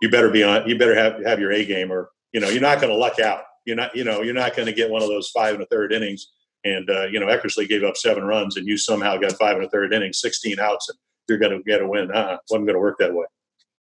[0.00, 2.62] you better be on, you better have have your A game, or you know, you're
[2.62, 3.40] not going to luck out.
[3.64, 5.66] You're not, you know, you're not going to get one of those five and a
[5.66, 6.30] third innings
[6.66, 9.64] and uh, you know, Eckersley gave up seven runs, and you somehow got five and
[9.64, 10.98] a third inning, 16 outs, and
[11.28, 12.10] you're going to get a win.
[12.10, 13.24] Uh-uh, wasn't going to work that way.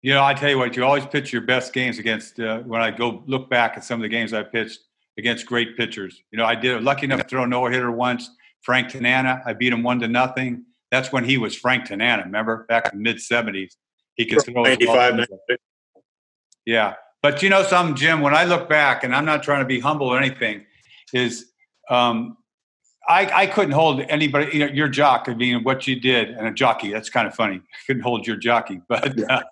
[0.03, 2.38] You know, I tell you what, you always pitch your best games against.
[2.38, 4.81] Uh, when I go look back at some of the games I pitched
[5.16, 8.31] against great pitchers, you know, I did lucky enough to throw a no hitter once.
[8.61, 10.64] Frank Tanana, I beat him one to nothing.
[10.90, 12.25] That's when he was Frank Tanana.
[12.25, 13.73] Remember back in the mid '70s,
[14.16, 15.27] he could throw 95,
[16.66, 19.66] Yeah, But you know something, Jim, when I look back, and I'm not trying to
[19.66, 20.64] be humble or anything,
[21.12, 21.47] is
[21.90, 22.37] um,
[23.09, 26.47] I, I couldn't hold anybody, you know, your jock, I mean, what you did, and
[26.47, 27.57] a jockey, that's kind of funny.
[27.57, 28.81] I couldn't hold your jockey.
[28.88, 29.43] But uh,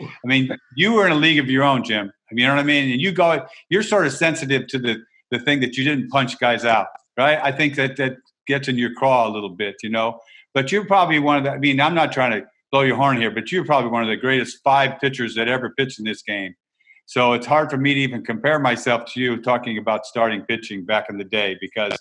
[0.00, 2.12] I mean, you were in a league of your own, Jim.
[2.30, 2.92] I mean, you know what I mean?
[2.92, 6.38] And you go, you're sort of sensitive to the, the thing that you didn't punch
[6.38, 7.38] guys out, right?
[7.42, 10.20] I think that that gets in your craw a little bit, you know?
[10.52, 13.16] But you're probably one of the, I mean, I'm not trying to blow your horn
[13.16, 16.22] here, but you're probably one of the greatest five pitchers that ever pitched in this
[16.22, 16.54] game.
[17.06, 20.84] So it's hard for me to even compare myself to you talking about starting pitching
[20.84, 21.92] back in the day because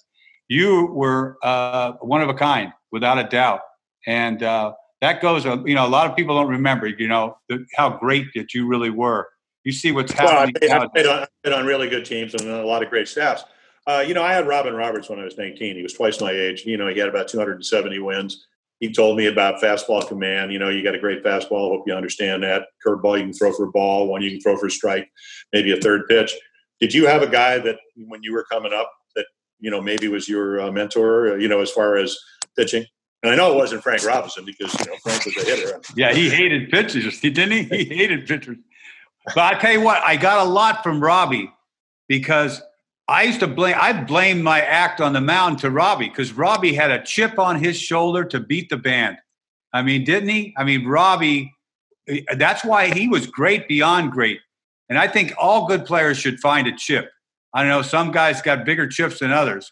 [0.54, 3.62] you were uh, one of a kind, without a doubt.
[4.06, 7.38] And uh, that goes, uh, you know, a lot of people don't remember, you know,
[7.50, 9.28] the, how great that you really were.
[9.64, 10.54] You see what's happening.
[10.62, 13.44] Well, I played, on, on really good teams and a lot of great staffs.
[13.88, 15.76] Uh, you know, I had Robin Roberts when I was 19.
[15.76, 16.64] He was twice my age.
[16.66, 18.46] You know, he had about 270 wins
[18.84, 20.52] he told me about fastball command.
[20.52, 21.70] You know, you got a great fastball.
[21.70, 22.64] Hope you understand that.
[22.86, 25.10] Curveball you can throw for a ball, one you can throw for a strike,
[25.54, 26.34] maybe a third pitch.
[26.82, 28.92] Did you have a guy that when you were coming up
[29.64, 31.40] you know maybe was your uh, mentor?
[31.40, 32.16] You know, as far as
[32.56, 32.86] pitching.
[33.24, 35.82] And I know it wasn't Frank Robinson because you know Frank was a hitter.
[35.96, 37.64] Yeah, he hated pitchers, didn't he?
[37.64, 38.58] He hated pitchers.
[39.34, 41.50] But I tell you what, I got a lot from Robbie
[42.10, 42.62] because
[43.08, 46.74] I used to blame I blamed my act on the mound to Robbie because Robbie
[46.74, 49.18] had a chip on his shoulder to beat the band.
[49.72, 50.54] I mean, didn't he?
[50.58, 51.54] I mean, Robbie.
[52.10, 54.42] Eh, that's why he was great beyond great.
[54.90, 57.10] And I think all good players should find a chip.
[57.54, 59.72] I know some guys got bigger chips than others,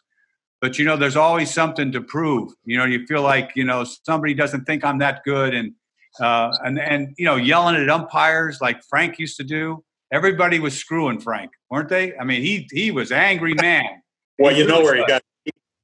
[0.59, 2.51] but you know, there's always something to prove.
[2.65, 5.73] You know, you feel like you know somebody doesn't think I'm that good, and
[6.19, 10.77] uh, and and you know, yelling at umpires like Frank used to do everybody was
[10.77, 12.15] screwing Frank, weren't they?
[12.17, 14.01] I mean, he he was angry man.
[14.39, 15.21] well, you know where he got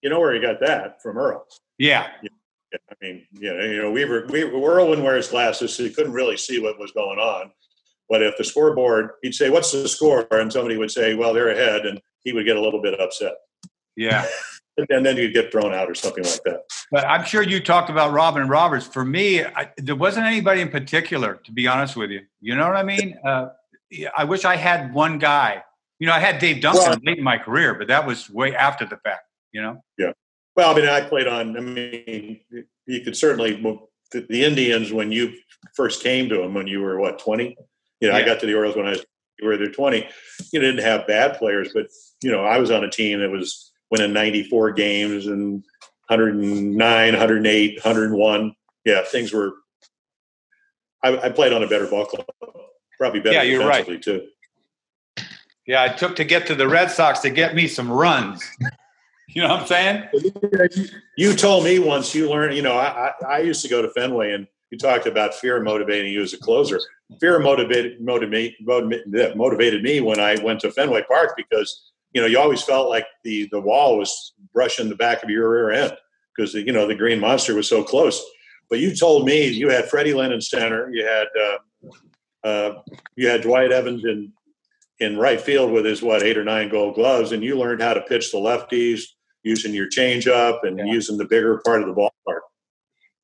[0.01, 1.45] you know where he got that from Earl.
[1.77, 2.07] Yeah.
[2.21, 2.29] yeah.
[2.73, 5.83] I mean, you know, you know, we were we Earl wouldn't wear his glasses, so
[5.83, 7.51] he couldn't really see what was going on.
[8.09, 11.49] But if the scoreboard, he'd say, "What's the score?" and somebody would say, "Well, they're
[11.49, 13.33] ahead," and he would get a little bit upset.
[13.95, 14.25] Yeah.
[14.89, 16.61] and then you'd get thrown out or something like that.
[16.91, 18.85] But I'm sure you talked about Robin Roberts.
[18.85, 22.21] For me, I, there wasn't anybody in particular, to be honest with you.
[22.39, 23.17] You know what I mean?
[23.25, 23.49] Uh,
[24.15, 25.63] I wish I had one guy.
[25.99, 28.55] You know, I had Dave Duncan well, late in my career, but that was way
[28.55, 29.23] after the fact.
[29.51, 29.83] You know.
[29.97, 30.11] Yeah.
[30.55, 31.57] Well, I mean, I played on.
[31.57, 32.39] I mean,
[32.85, 33.59] you could certainly
[34.11, 35.33] the, the Indians when you
[35.75, 37.57] first came to them when you were what twenty.
[37.99, 38.23] You know, yeah.
[38.23, 39.05] I got to the Orioles when I was
[39.39, 40.07] you were there twenty.
[40.51, 41.87] You didn't have bad players, but
[42.21, 45.63] you know, I was on a team that was winning ninety four games and
[46.09, 46.77] 109,
[47.13, 48.55] 108, 101.
[48.85, 49.53] Yeah, things were.
[51.03, 52.25] I, I played on a better ball club
[52.97, 53.35] probably better.
[53.35, 54.01] Yeah, you're right.
[54.01, 54.27] Too.
[55.65, 58.43] Yeah, I took to get to the Red Sox to get me some runs.
[59.29, 60.03] You know what I'm saying?
[61.17, 62.55] You told me once you learned.
[62.55, 65.61] You know, I, I, I used to go to Fenway, and you talked about fear
[65.61, 66.79] motivating you as a closer.
[67.19, 68.55] Fear motivated motivated
[69.35, 73.05] motivated me when I went to Fenway Park because you know you always felt like
[73.23, 75.97] the the wall was brushing the back of your rear end
[76.35, 78.23] because you know the green monster was so close.
[78.69, 82.81] But you told me you had Freddie Lynn in center, you had uh, uh,
[83.15, 84.33] you had Dwight Evans in
[84.99, 87.93] in right field with his what eight or nine gold gloves, and you learned how
[87.93, 89.03] to pitch the lefties
[89.43, 90.85] using your changeup and yeah.
[90.85, 92.39] using the bigger part of the ballpark.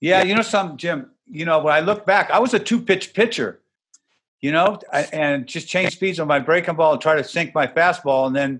[0.04, 1.12] Yeah, you know some Jim.
[1.32, 3.62] You know when I look back, I was a two pitch pitcher.
[4.42, 7.56] You know, I, and just change speeds on my breaking ball and try to sink
[7.56, 8.60] my fastball, and then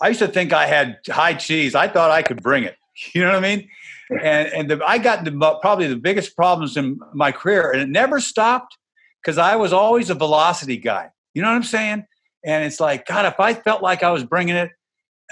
[0.00, 1.74] I used to think I had high cheese.
[1.74, 2.76] I thought I could bring it.
[3.12, 3.68] You know what I mean?
[4.08, 7.88] And and the, I got the, probably the biggest problems in my career, and it
[7.88, 8.78] never stopped
[9.20, 11.10] because I was always a velocity guy.
[11.34, 12.04] You know what I'm saying?
[12.44, 14.70] And it's like, God, if I felt like I was bringing it,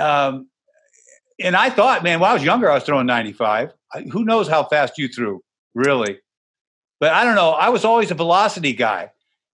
[0.00, 0.48] um,
[1.38, 3.72] and I thought, man, when I was younger, I was throwing 95.
[4.11, 5.42] Who knows how fast you threw,
[5.74, 6.18] really?
[7.00, 7.50] But I don't know.
[7.50, 9.11] I was always a velocity guy,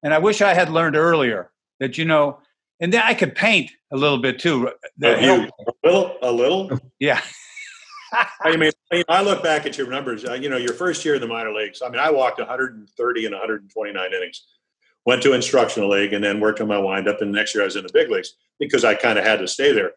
[0.04, 2.39] and I wish I had learned earlier that you know.
[2.82, 4.69] And then I could paint a little bit too.
[5.00, 5.50] you, a
[5.84, 6.80] little, a little.
[7.00, 7.21] Yeah.
[8.41, 8.71] I mean,
[9.10, 10.26] I look back at your numbers.
[10.26, 11.82] Uh, you know, your first year in the minor leagues.
[11.82, 14.45] I mean, I walked 130 and 129 innings,
[15.06, 17.21] went to instructional league, and then worked on my windup.
[17.21, 19.48] And next year, I was in the big leagues because I kind of had to
[19.48, 19.91] stay there.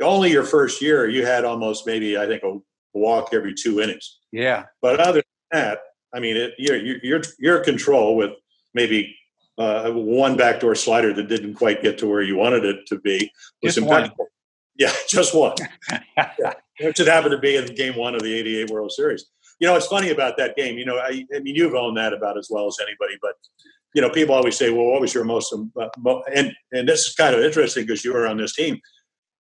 [0.00, 2.58] Only your first year, you had almost maybe I think a
[2.96, 4.18] walk every two innings.
[4.32, 4.64] Yeah.
[4.82, 5.78] But other than that,
[6.14, 8.30] I mean, it, you're you're you're control with
[8.74, 9.16] maybe
[9.58, 13.30] uh, one backdoor slider that didn't quite get to where you wanted it to be
[13.62, 14.16] was Just impeccable.
[14.24, 14.28] One.
[14.78, 15.54] Yeah, just one.
[16.18, 16.52] yeah.
[16.78, 19.24] It should happen to be in game one of the 88 World Series.
[19.58, 20.76] You know, it's funny about that game.
[20.76, 23.36] You know, I, I mean, you've owned that about as well as anybody, but,
[23.94, 27.14] you know, people always say, well, what was your most, uh, and, and this is
[27.14, 28.78] kind of interesting because you were on this team.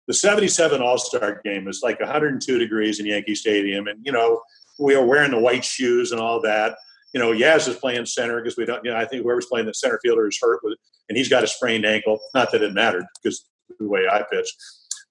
[0.06, 3.86] The 77 All Star game is like 102 degrees in Yankee Stadium.
[3.86, 4.42] And, you know,
[4.78, 6.76] we are wearing the white shoes and all that.
[7.14, 9.66] you know, Yaz is playing center because we don't, you know, I think whoever's playing
[9.66, 10.76] the center fielder is hurt with,
[11.08, 12.18] and he's got a sprained ankle.
[12.34, 14.52] Not that it mattered because the way I pitch.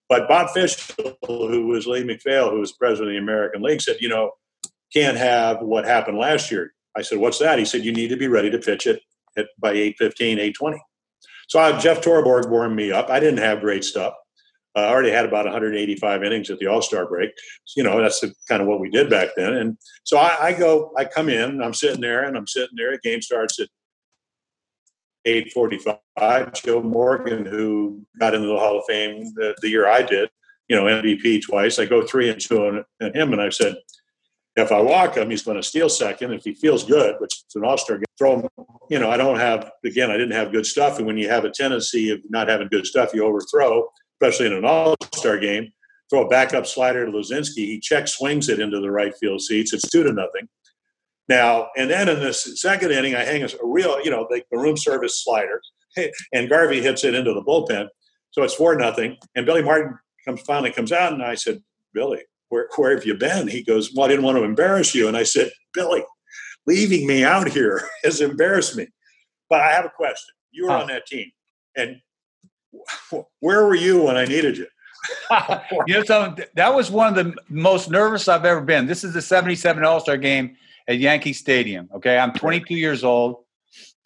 [0.10, 3.97] But Bob Fishel, who was Lee MacPhail, who was president of the American League, said,
[4.01, 4.32] you know,
[4.93, 6.73] can't have what happened last year.
[6.95, 7.58] I said, what's that?
[7.58, 9.01] He said, you need to be ready to pitch it
[9.38, 10.77] at, by 815, 820.
[11.47, 13.10] So I, Jeff Torborg warmed me up.
[13.10, 14.13] I didn't have great stuff.
[14.75, 17.31] I already had about 185 innings at the All Star break.
[17.75, 19.53] You know, that's the, kind of what we did back then.
[19.53, 22.91] And so I, I go, I come in, I'm sitting there, and I'm sitting there.
[22.91, 23.69] The game starts at
[25.27, 26.53] 8:45.
[26.53, 30.29] Joe Morgan, who got into the Hall of Fame the, the year I did,
[30.67, 31.79] you know, MVP twice.
[31.79, 33.75] I go three and two on, on him, and I said,
[34.55, 36.31] if I walk him, he's going to steal second.
[36.31, 38.47] If he feels good, which is an all-star game, throw him.
[38.89, 40.12] You know, I don't have again.
[40.12, 42.86] I didn't have good stuff, and when you have a tendency of not having good
[42.86, 43.88] stuff, you overthrow,
[44.23, 45.71] especially in an all-star game.
[46.09, 47.65] Throw a backup slider to Luzinski.
[47.65, 49.73] He check swings it into the right field seats.
[49.73, 50.47] It's two to nothing.
[51.27, 54.57] Now, and then in this second inning, I hang a real, you know, the, the
[54.57, 55.62] room service slider,
[56.33, 57.88] and Garvey hits it into the bullpen.
[58.31, 59.17] So it's four nothing.
[59.36, 61.62] And Billy Martin comes finally comes out, and I said,
[61.93, 63.47] Billy, where, where have you been?
[63.47, 65.07] He goes, Well, I didn't want to embarrass you.
[65.07, 66.03] And I said, Billy,
[66.67, 68.88] leaving me out here has embarrassed me.
[69.49, 70.33] But I have a question.
[70.51, 70.81] You were huh.
[70.81, 71.31] on that team,
[71.75, 71.97] and
[73.39, 74.67] where were you when I needed you?
[75.88, 78.86] you know, so that was one of the most nervous I've ever been.
[78.88, 80.55] This is the 77 All Star game
[80.88, 81.89] at Yankee Stadium.
[81.93, 83.43] Okay, I'm 22 years old.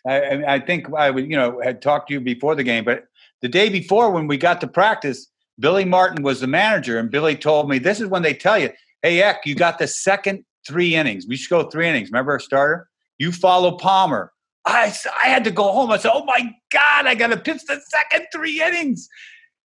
[0.08, 3.06] I, I think I would, you know, had talked to you before the game, but
[3.42, 5.28] the day before when we got to practice,
[5.60, 8.72] Billy Martin was the manager, and Billy told me this is when they tell you,
[9.02, 11.26] "Hey, Eck, you got the second three innings.
[11.28, 12.10] We should go three innings.
[12.10, 12.88] Remember a starter?
[13.18, 14.32] You follow Palmer."
[14.68, 15.92] I, I had to go home.
[15.92, 19.10] I said, "Oh my God, I got to pitch the second three innings."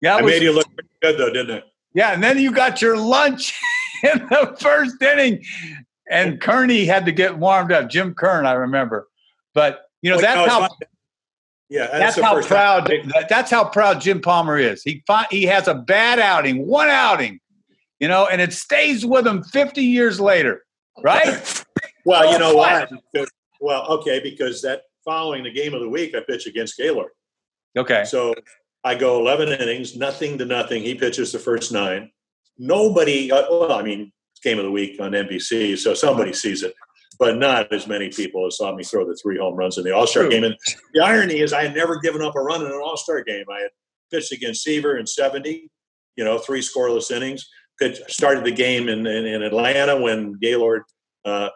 [0.01, 0.67] Yeah, I was, made you look
[1.01, 1.63] good though, didn't it?
[1.93, 3.53] Yeah, and then you got your lunch
[4.03, 5.43] in the first inning,
[6.09, 7.89] and Kearney had to get warmed up.
[7.89, 9.07] Jim Kern, I remember.
[9.53, 10.69] But you know, that's how.
[11.69, 12.87] Yeah, that's, that's how proud.
[12.87, 14.83] That, that's how proud Jim Palmer is.
[14.83, 17.39] He he has a bad outing, one outing,
[17.99, 20.65] you know, and it stays with him 50 years later,
[21.01, 21.63] right?
[22.05, 22.91] well, you know what?
[23.59, 27.11] Well, okay, because that following the game of the week, I pitch against Gaylord.
[27.77, 28.03] Okay.
[28.05, 28.33] So
[28.83, 30.83] I go 11 innings, nothing to nothing.
[30.83, 32.11] He pitches the first nine.
[32.57, 33.31] Nobody.
[33.31, 34.11] Uh, well, I mean,
[34.43, 36.73] game of the week on NBC, so somebody sees it,
[37.17, 39.95] but not as many people as saw me throw the three home runs in the
[39.95, 40.43] All Star game.
[40.43, 40.55] And
[40.93, 43.45] the irony is, I had never given up a run in an All Star game.
[43.49, 43.69] I had
[44.11, 45.69] pitched against Seaver in 70,
[46.15, 47.47] you know, three scoreless innings.
[47.79, 50.83] Pitched, started the game in, in, in Atlanta when Gaylord
[51.25, 51.49] uh,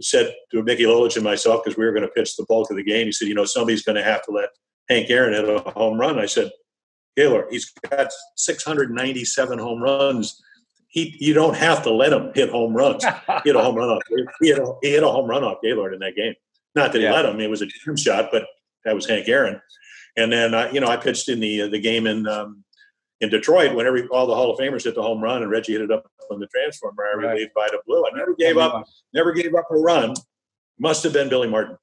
[0.00, 2.76] said to Mickey Lolich and myself, because we were going to pitch the bulk of
[2.76, 4.50] the game, he said, you know, somebody's going to have to let
[4.88, 6.18] Hank Aaron hit a home run.
[6.18, 6.50] I said,
[7.16, 10.40] Gaylord, he's got 697 home runs
[10.90, 13.04] he you don't have to let him hit home runs.
[13.04, 13.10] he
[13.44, 14.02] hit a home run off.
[14.40, 16.34] He hit a, he hit a home run off Gaylord in that game.
[16.74, 17.10] Not that yeah.
[17.10, 18.46] he let him; it was a dream shot, but
[18.84, 19.60] that was Hank Aaron.
[20.16, 22.64] And then uh, you know I pitched in the uh, the game in um,
[23.20, 25.72] in Detroit when every all the Hall of Famers hit the home run and Reggie
[25.72, 27.04] hit it up on the transformer.
[27.04, 27.32] I right.
[27.32, 28.04] relieved Vida Blue.
[28.04, 28.86] I never gave up.
[29.12, 30.14] Never gave up a run.
[30.78, 31.76] Must have been Billy Martin.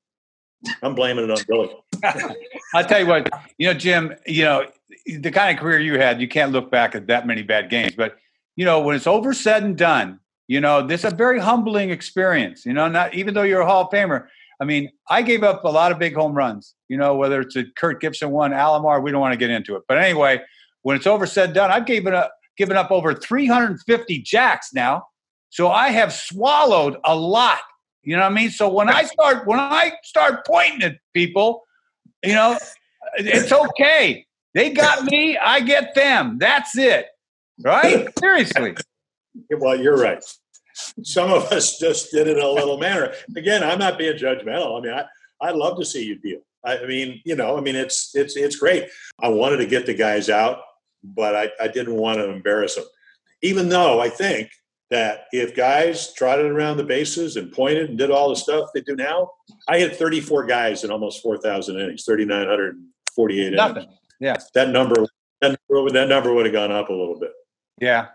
[0.82, 1.69] I'm blaming it on Billy.
[2.73, 4.65] I'll tell you what, you know, Jim, you know,
[5.06, 7.93] the kind of career you had, you can't look back at that many bad games,
[7.95, 8.17] but
[8.56, 11.91] you know, when it's over said and done, you know, this is a very humbling
[11.91, 12.65] experience.
[12.65, 14.28] You know, not even though you're a Hall of Famer.
[14.60, 16.73] I mean, I gave up a lot of big home runs.
[16.89, 19.76] You know, whether it's a Kirk Gibson one, Alomar, we don't want to get into
[19.76, 19.84] it.
[19.88, 20.41] But anyway,
[20.82, 25.04] when it's over said and done, I've given up given up over 350 jacks now.
[25.50, 27.60] So I have swallowed a lot.
[28.04, 28.50] You know what I mean?
[28.50, 31.63] So when I start when I start pointing at people,
[32.24, 32.58] you know,
[33.18, 34.26] it's okay.
[34.54, 36.38] They got me, I get them.
[36.40, 37.06] That's it.
[37.63, 38.08] Right?
[38.20, 38.76] Seriously.
[39.52, 40.24] Well, you're right.
[41.04, 43.13] Some of us just did it a little manner.
[43.36, 44.78] Again, I'm not being judgmental.
[44.78, 45.06] I mean, I,
[45.42, 46.40] I'd love to see you deal.
[46.66, 48.88] I mean, you know, I mean, it's it's it's great.
[49.22, 50.60] I wanted to get the guys out,
[51.15, 52.86] but I, I didn't want to embarrass them.
[53.41, 54.50] Even though I think
[54.89, 58.82] that if guys trotted around the bases and pointed and did all the stuff they
[58.82, 59.32] do now,
[59.67, 63.84] I had 34 guys in almost 4,000 innings, 3,948 Nothing.
[63.84, 64.00] innings.
[64.20, 64.38] Yeah.
[64.54, 65.06] That number,
[65.41, 67.32] that number, that number would have gone up a little bit.
[67.80, 68.08] Yeah.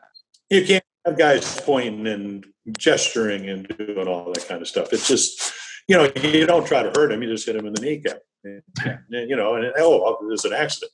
[0.51, 2.47] You can't have guys pointing and
[2.78, 4.93] gesturing and doing all that kind of stuff.
[4.93, 5.53] It's just,
[5.88, 7.22] you know, you don't try to hurt him.
[7.22, 8.18] You just hit him in the kneecap.
[8.45, 10.93] And, and, you know, and oh, oh there's an accident.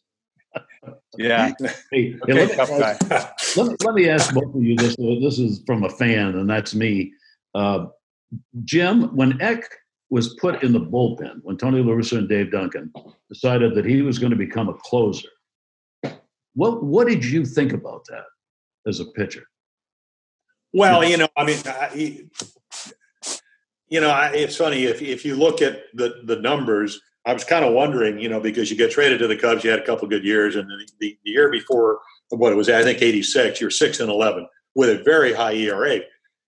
[1.16, 1.52] Yeah.
[1.90, 4.96] hey, okay, let, me ask, let, let, me ask both of you this.
[4.96, 7.12] This is from a fan, and that's me.
[7.54, 7.86] Uh,
[8.64, 9.64] Jim, when Eck
[10.10, 12.92] was put in the bullpen, when Tony La Russa and Dave Duncan
[13.28, 15.28] decided that he was going to become a closer,
[16.54, 18.24] what what did you think about that?
[18.88, 19.44] as a pitcher?
[20.72, 21.58] Well, you know, I mean,
[21.94, 22.28] he,
[23.88, 27.00] you know, I, it's funny if if you look at the the numbers.
[27.26, 29.70] I was kind of wondering, you know, because you get traded to the Cubs, you
[29.70, 32.00] had a couple good years, and the, the, the year before,
[32.30, 35.54] what it was, I think eighty six, you're six and eleven with a very high
[35.54, 36.00] ERA.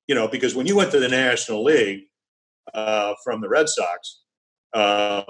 [0.06, 2.04] You know, because when you went to the National League
[2.74, 4.22] uh, from the Red Sox,
[4.72, 5.24] um,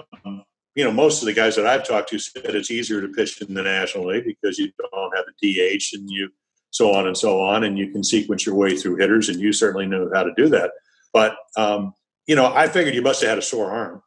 [0.75, 3.41] you know, most of the guys that I've talked to said it's easier to pitch
[3.41, 6.29] in the National League because you don't have a DH and you
[6.69, 9.51] so on and so on, and you can sequence your way through hitters, and you
[9.51, 10.71] certainly knew how to do that.
[11.13, 11.93] But um,
[12.25, 14.01] you know, I figured you must have had a sore arm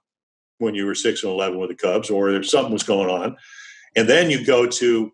[0.58, 3.36] when you were six and eleven with the Cubs, or there's something was going on,
[3.96, 5.12] and then you go to,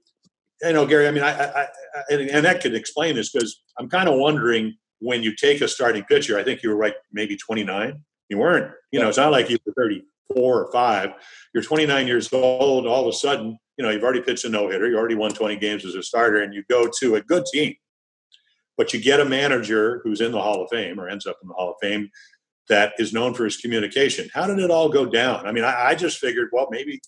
[0.62, 1.08] you know, Gary.
[1.08, 1.66] I mean, I, I, I
[2.10, 5.68] and, and that could explain this because I'm kind of wondering when you take a
[5.68, 6.38] starting pitcher.
[6.38, 8.02] I think you were right, maybe 29.
[8.28, 8.72] You weren't.
[8.92, 10.04] You know, it's not like you were 34
[10.36, 11.10] or five.
[11.52, 12.86] You're 29 years old.
[12.86, 14.88] All of a sudden, you know, you've already pitched a no hitter.
[14.88, 17.74] You already won 20 games as a starter, and you go to a good team.
[18.76, 21.48] But you get a manager who's in the Hall of Fame or ends up in
[21.48, 22.10] the Hall of Fame
[22.70, 24.30] that is known for his communication.
[24.32, 25.46] How did it all go down?
[25.46, 27.00] I mean, I, I just figured, well, maybe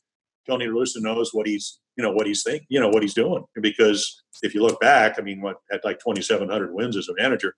[0.46, 3.14] Tony La Russa knows what he's, you know, what he's thinking, you know, what he's
[3.14, 3.44] doing.
[3.60, 7.54] Because if you look back, I mean, what had like 2,700 wins as a manager,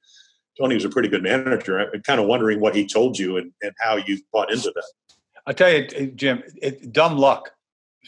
[0.61, 1.78] Tony was a pretty good manager.
[1.78, 4.84] I'm kind of wondering what he told you and, and how you bought into that.
[5.46, 7.50] I tell you, eh, Jim, it, dumb luck.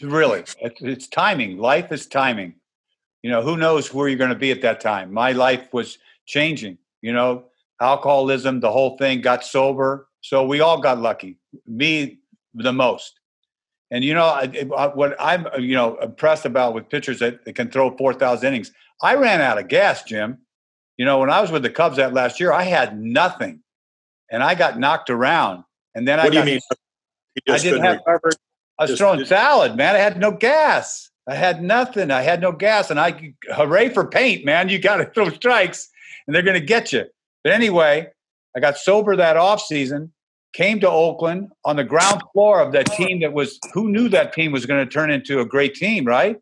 [0.01, 1.57] Really, it's, it's timing.
[1.57, 2.55] Life is timing.
[3.23, 5.11] You know, who knows where you're going to be at that time?
[5.11, 6.77] My life was changing.
[7.01, 7.45] You know,
[7.81, 9.21] alcoholism, the whole thing.
[9.21, 11.37] Got sober, so we all got lucky.
[11.65, 12.19] Me,
[12.53, 13.19] the most.
[13.89, 17.19] And you know I, I, uh, what I'm uh, you know impressed about with pitchers
[17.19, 18.71] that, that can throw four thousand innings.
[19.01, 20.39] I ran out of gas, Jim.
[20.97, 23.61] You know, when I was with the Cubs that last year, I had nothing,
[24.31, 25.63] and I got knocked around.
[25.95, 26.61] And then what I do got, you mean?
[27.49, 27.99] I didn't have.
[28.79, 29.95] I was throwing salad, man.
[29.95, 31.09] I had no gas.
[31.27, 32.11] I had nothing.
[32.11, 34.69] I had no gas, and I hooray for paint, man.
[34.69, 35.89] You got to throw strikes,
[36.25, 37.05] and they're going to get you.
[37.47, 38.09] But anyway,
[38.57, 40.11] I got sober that off season.
[40.51, 43.57] Came to Oakland on the ground floor of that team that was.
[43.71, 46.35] Who knew that team was going to turn into a great team, right?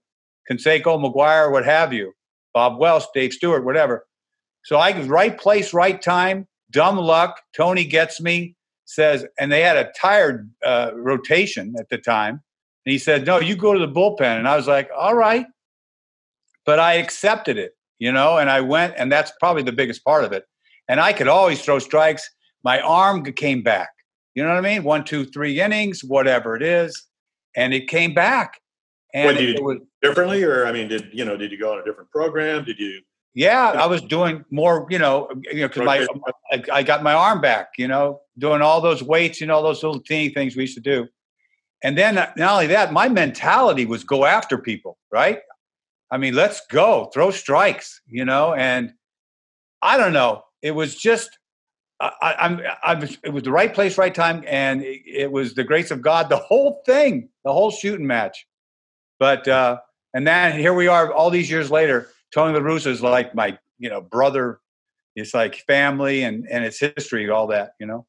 [0.50, 2.12] Canseco, McGwire, what have you,
[2.56, 4.08] Bob Welch, Dave Stewart, whatever.
[4.64, 6.48] So I right place, right time.
[6.72, 7.40] Dumb luck.
[7.56, 12.42] Tony gets me says, and they had a tired uh, rotation at the time.
[12.84, 14.40] And he said, No, you go to the bullpen.
[14.40, 15.46] And I was like, All right.
[16.66, 20.24] But I accepted it, you know, and I went, and that's probably the biggest part
[20.24, 20.46] of it.
[20.88, 22.30] And I could always throw strikes.
[22.64, 23.90] My arm came back.
[24.34, 24.84] You know what I mean?
[24.84, 27.08] One, two, three innings, whatever it is.
[27.56, 28.60] And it came back.
[29.14, 30.44] And what, did you was, differently?
[30.44, 32.66] Or, I mean, did, you know, did you go on a different program?
[32.66, 33.02] Did you?
[33.34, 36.22] Yeah, I was doing more, you know, um, you know, because my um,
[36.52, 39.84] I, I, got my arm back, you know, doing all those weights, you know, those
[39.84, 41.08] little teeny things we used to do.
[41.84, 45.40] And then uh, not only that, my mentality was go after people, right?
[46.12, 48.94] I mean, let's go, throw strikes, you know, and
[49.82, 50.44] I don't know.
[50.66, 51.38] It was just
[52.00, 55.54] I, I'm I was it was the right place, right time, and it, it was
[55.54, 56.28] the grace of God.
[56.28, 58.48] The whole thing, the whole shooting match.
[59.20, 59.78] But uh,
[60.14, 63.58] and then here we are, all these years later Tony La Russa is like my,
[63.80, 64.60] you know, brother.
[65.16, 68.06] It's like family and and its history, all that, you know.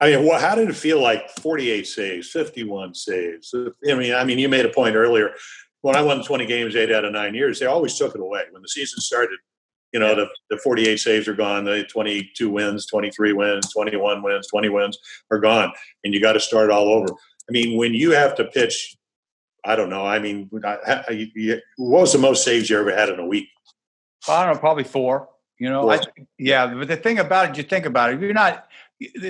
[0.00, 3.54] I mean, well, how did it feel like 48 saves, 51 saves?
[3.54, 5.32] I mean, I mean, you made a point earlier.
[5.82, 8.44] When I won 20 games, eight out of nine years, they always took it away.
[8.50, 9.38] When the season started,
[9.92, 11.64] you know, the, the 48 saves are gone.
[11.64, 14.98] The 22 wins, 23 wins, 21 wins, 20 wins
[15.30, 15.72] are gone.
[16.04, 17.08] And you got to start all over.
[17.08, 18.96] I mean, when you have to pitch
[19.64, 20.06] I don't know.
[20.06, 23.26] I mean, I, I, you, what was the most saves you ever had in a
[23.26, 23.48] week?
[24.28, 25.28] I don't know, probably four.
[25.58, 25.94] You know, four.
[25.94, 26.00] I,
[26.38, 26.66] yeah.
[26.66, 28.66] But the thing about it, you think about it, you're not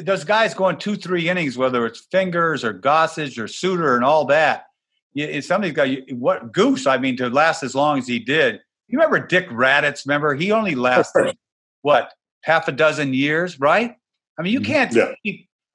[0.03, 4.25] those guys going two, three innings, whether it's Fingers or Gossage or Sutter and all
[4.27, 4.67] that.
[5.13, 6.87] You, some of these guys, what Goose?
[6.87, 8.61] I mean, to last as long as he did.
[8.91, 10.07] You remember Dick Radatz?
[10.07, 11.37] Remember he only lasted
[11.83, 12.13] what
[12.43, 13.97] half a dozen years, right?
[14.39, 14.73] I mean, you mm-hmm.
[14.73, 15.17] can't.
[15.25, 15.33] Yeah.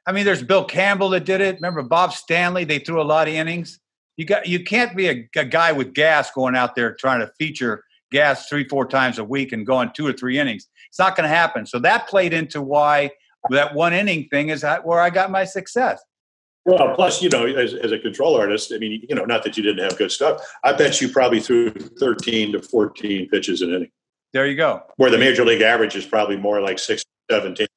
[0.08, 1.56] I mean, there's Bill Campbell that did it.
[1.56, 2.64] Remember Bob Stanley?
[2.64, 3.80] They threw a lot of innings
[4.18, 7.32] you got you can't be a, a, guy with gas going out there trying to
[7.38, 10.68] feature gas three four times a week and going two or three innings.
[10.90, 11.66] It's not going to happen.
[11.66, 13.12] So that played into why
[13.50, 16.02] that one inning thing is where I got my success.
[16.66, 19.56] Well, plus, you know, as, as a control artist, I mean, you know, not that
[19.56, 20.42] you didn't have good stuff.
[20.64, 23.92] I bet you probably threw 13 to 14 pitches an inning.
[24.34, 24.82] There you go.
[24.98, 27.68] Where the major league average is probably more like six, 17.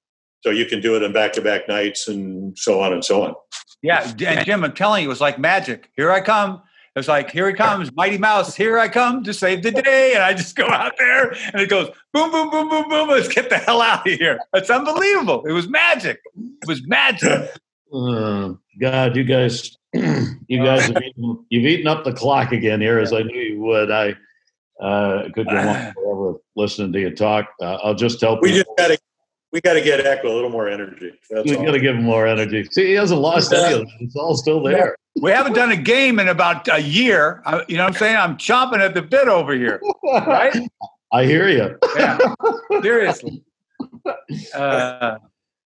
[0.42, 3.24] So you can do it in back to back nights and so on and so
[3.24, 3.34] on.
[3.82, 5.90] Yeah, and Jim, I'm telling you, it was like magic.
[5.94, 6.62] Here I come.
[6.94, 8.56] It was like, here he comes, Mighty Mouse.
[8.56, 10.14] Here I come to save the day.
[10.14, 13.08] And I just go out there, and it goes boom, boom, boom, boom, boom.
[13.08, 14.40] Let's get the hell out of here.
[14.54, 15.44] It's unbelievable.
[15.46, 16.20] It was magic.
[16.36, 17.50] It was magic.
[17.92, 22.98] Uh, God, you guys, you guys have eaten, you've eaten up the clock again here,
[22.98, 23.90] as I knew you would.
[23.90, 24.14] I
[24.80, 27.48] uh, could go on forever listening to you talk.
[27.60, 28.98] Uh, I'll just tell we just got to
[29.52, 31.12] we got to get Echo a little more energy.
[31.30, 32.64] That's we got to give him more energy.
[32.70, 33.88] See, he hasn't lost any of it.
[34.00, 34.96] It's all still there.
[35.20, 37.42] We haven't done a game in about a year.
[37.66, 38.16] you know what I'm saying?
[38.16, 39.80] I'm chomping at the bit over here.
[40.04, 40.54] Right?
[41.12, 41.76] I hear you.
[41.96, 42.18] Yeah.
[42.82, 43.42] Seriously.
[44.54, 45.16] Uh,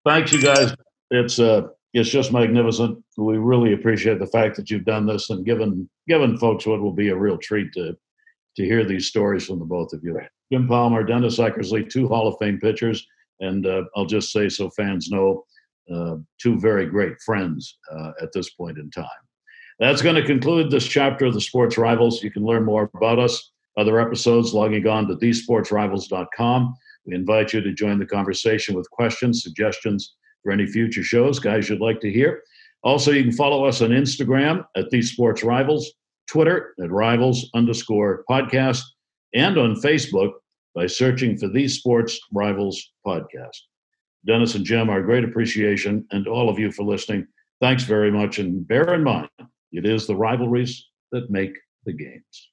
[0.05, 0.73] Thanks, you guys.
[1.11, 3.03] It's uh, it's just magnificent.
[3.17, 6.93] We really appreciate the fact that you've done this and given given folks what will
[6.93, 7.95] be a real treat to
[8.55, 10.19] to hear these stories from the both of you.
[10.51, 13.05] Jim Palmer, Dennis Eckersley, two Hall of Fame pitchers,
[13.39, 15.43] and uh, I'll just say so fans know,
[15.93, 19.05] uh, two very great friends uh, at this point in time.
[19.79, 22.21] That's going to conclude this chapter of the Sports Rivals.
[22.21, 26.75] You can learn more about us, other episodes, logging on to thesportsrivals.com.
[27.07, 30.13] We invite you to join the conversation with questions, suggestions
[30.43, 32.43] for any future shows, guys you'd like to hear.
[32.83, 35.93] Also, you can follow us on Instagram at These Sports Rivals,
[36.27, 38.81] Twitter at Rivals underscore podcast,
[39.33, 40.33] and on Facebook
[40.75, 43.57] by searching for These Sports Rivals podcast.
[44.25, 47.25] Dennis and Jim, our great appreciation, and all of you for listening.
[47.61, 48.39] Thanks very much.
[48.39, 49.29] And bear in mind,
[49.71, 51.53] it is the rivalries that make
[51.85, 52.52] the games.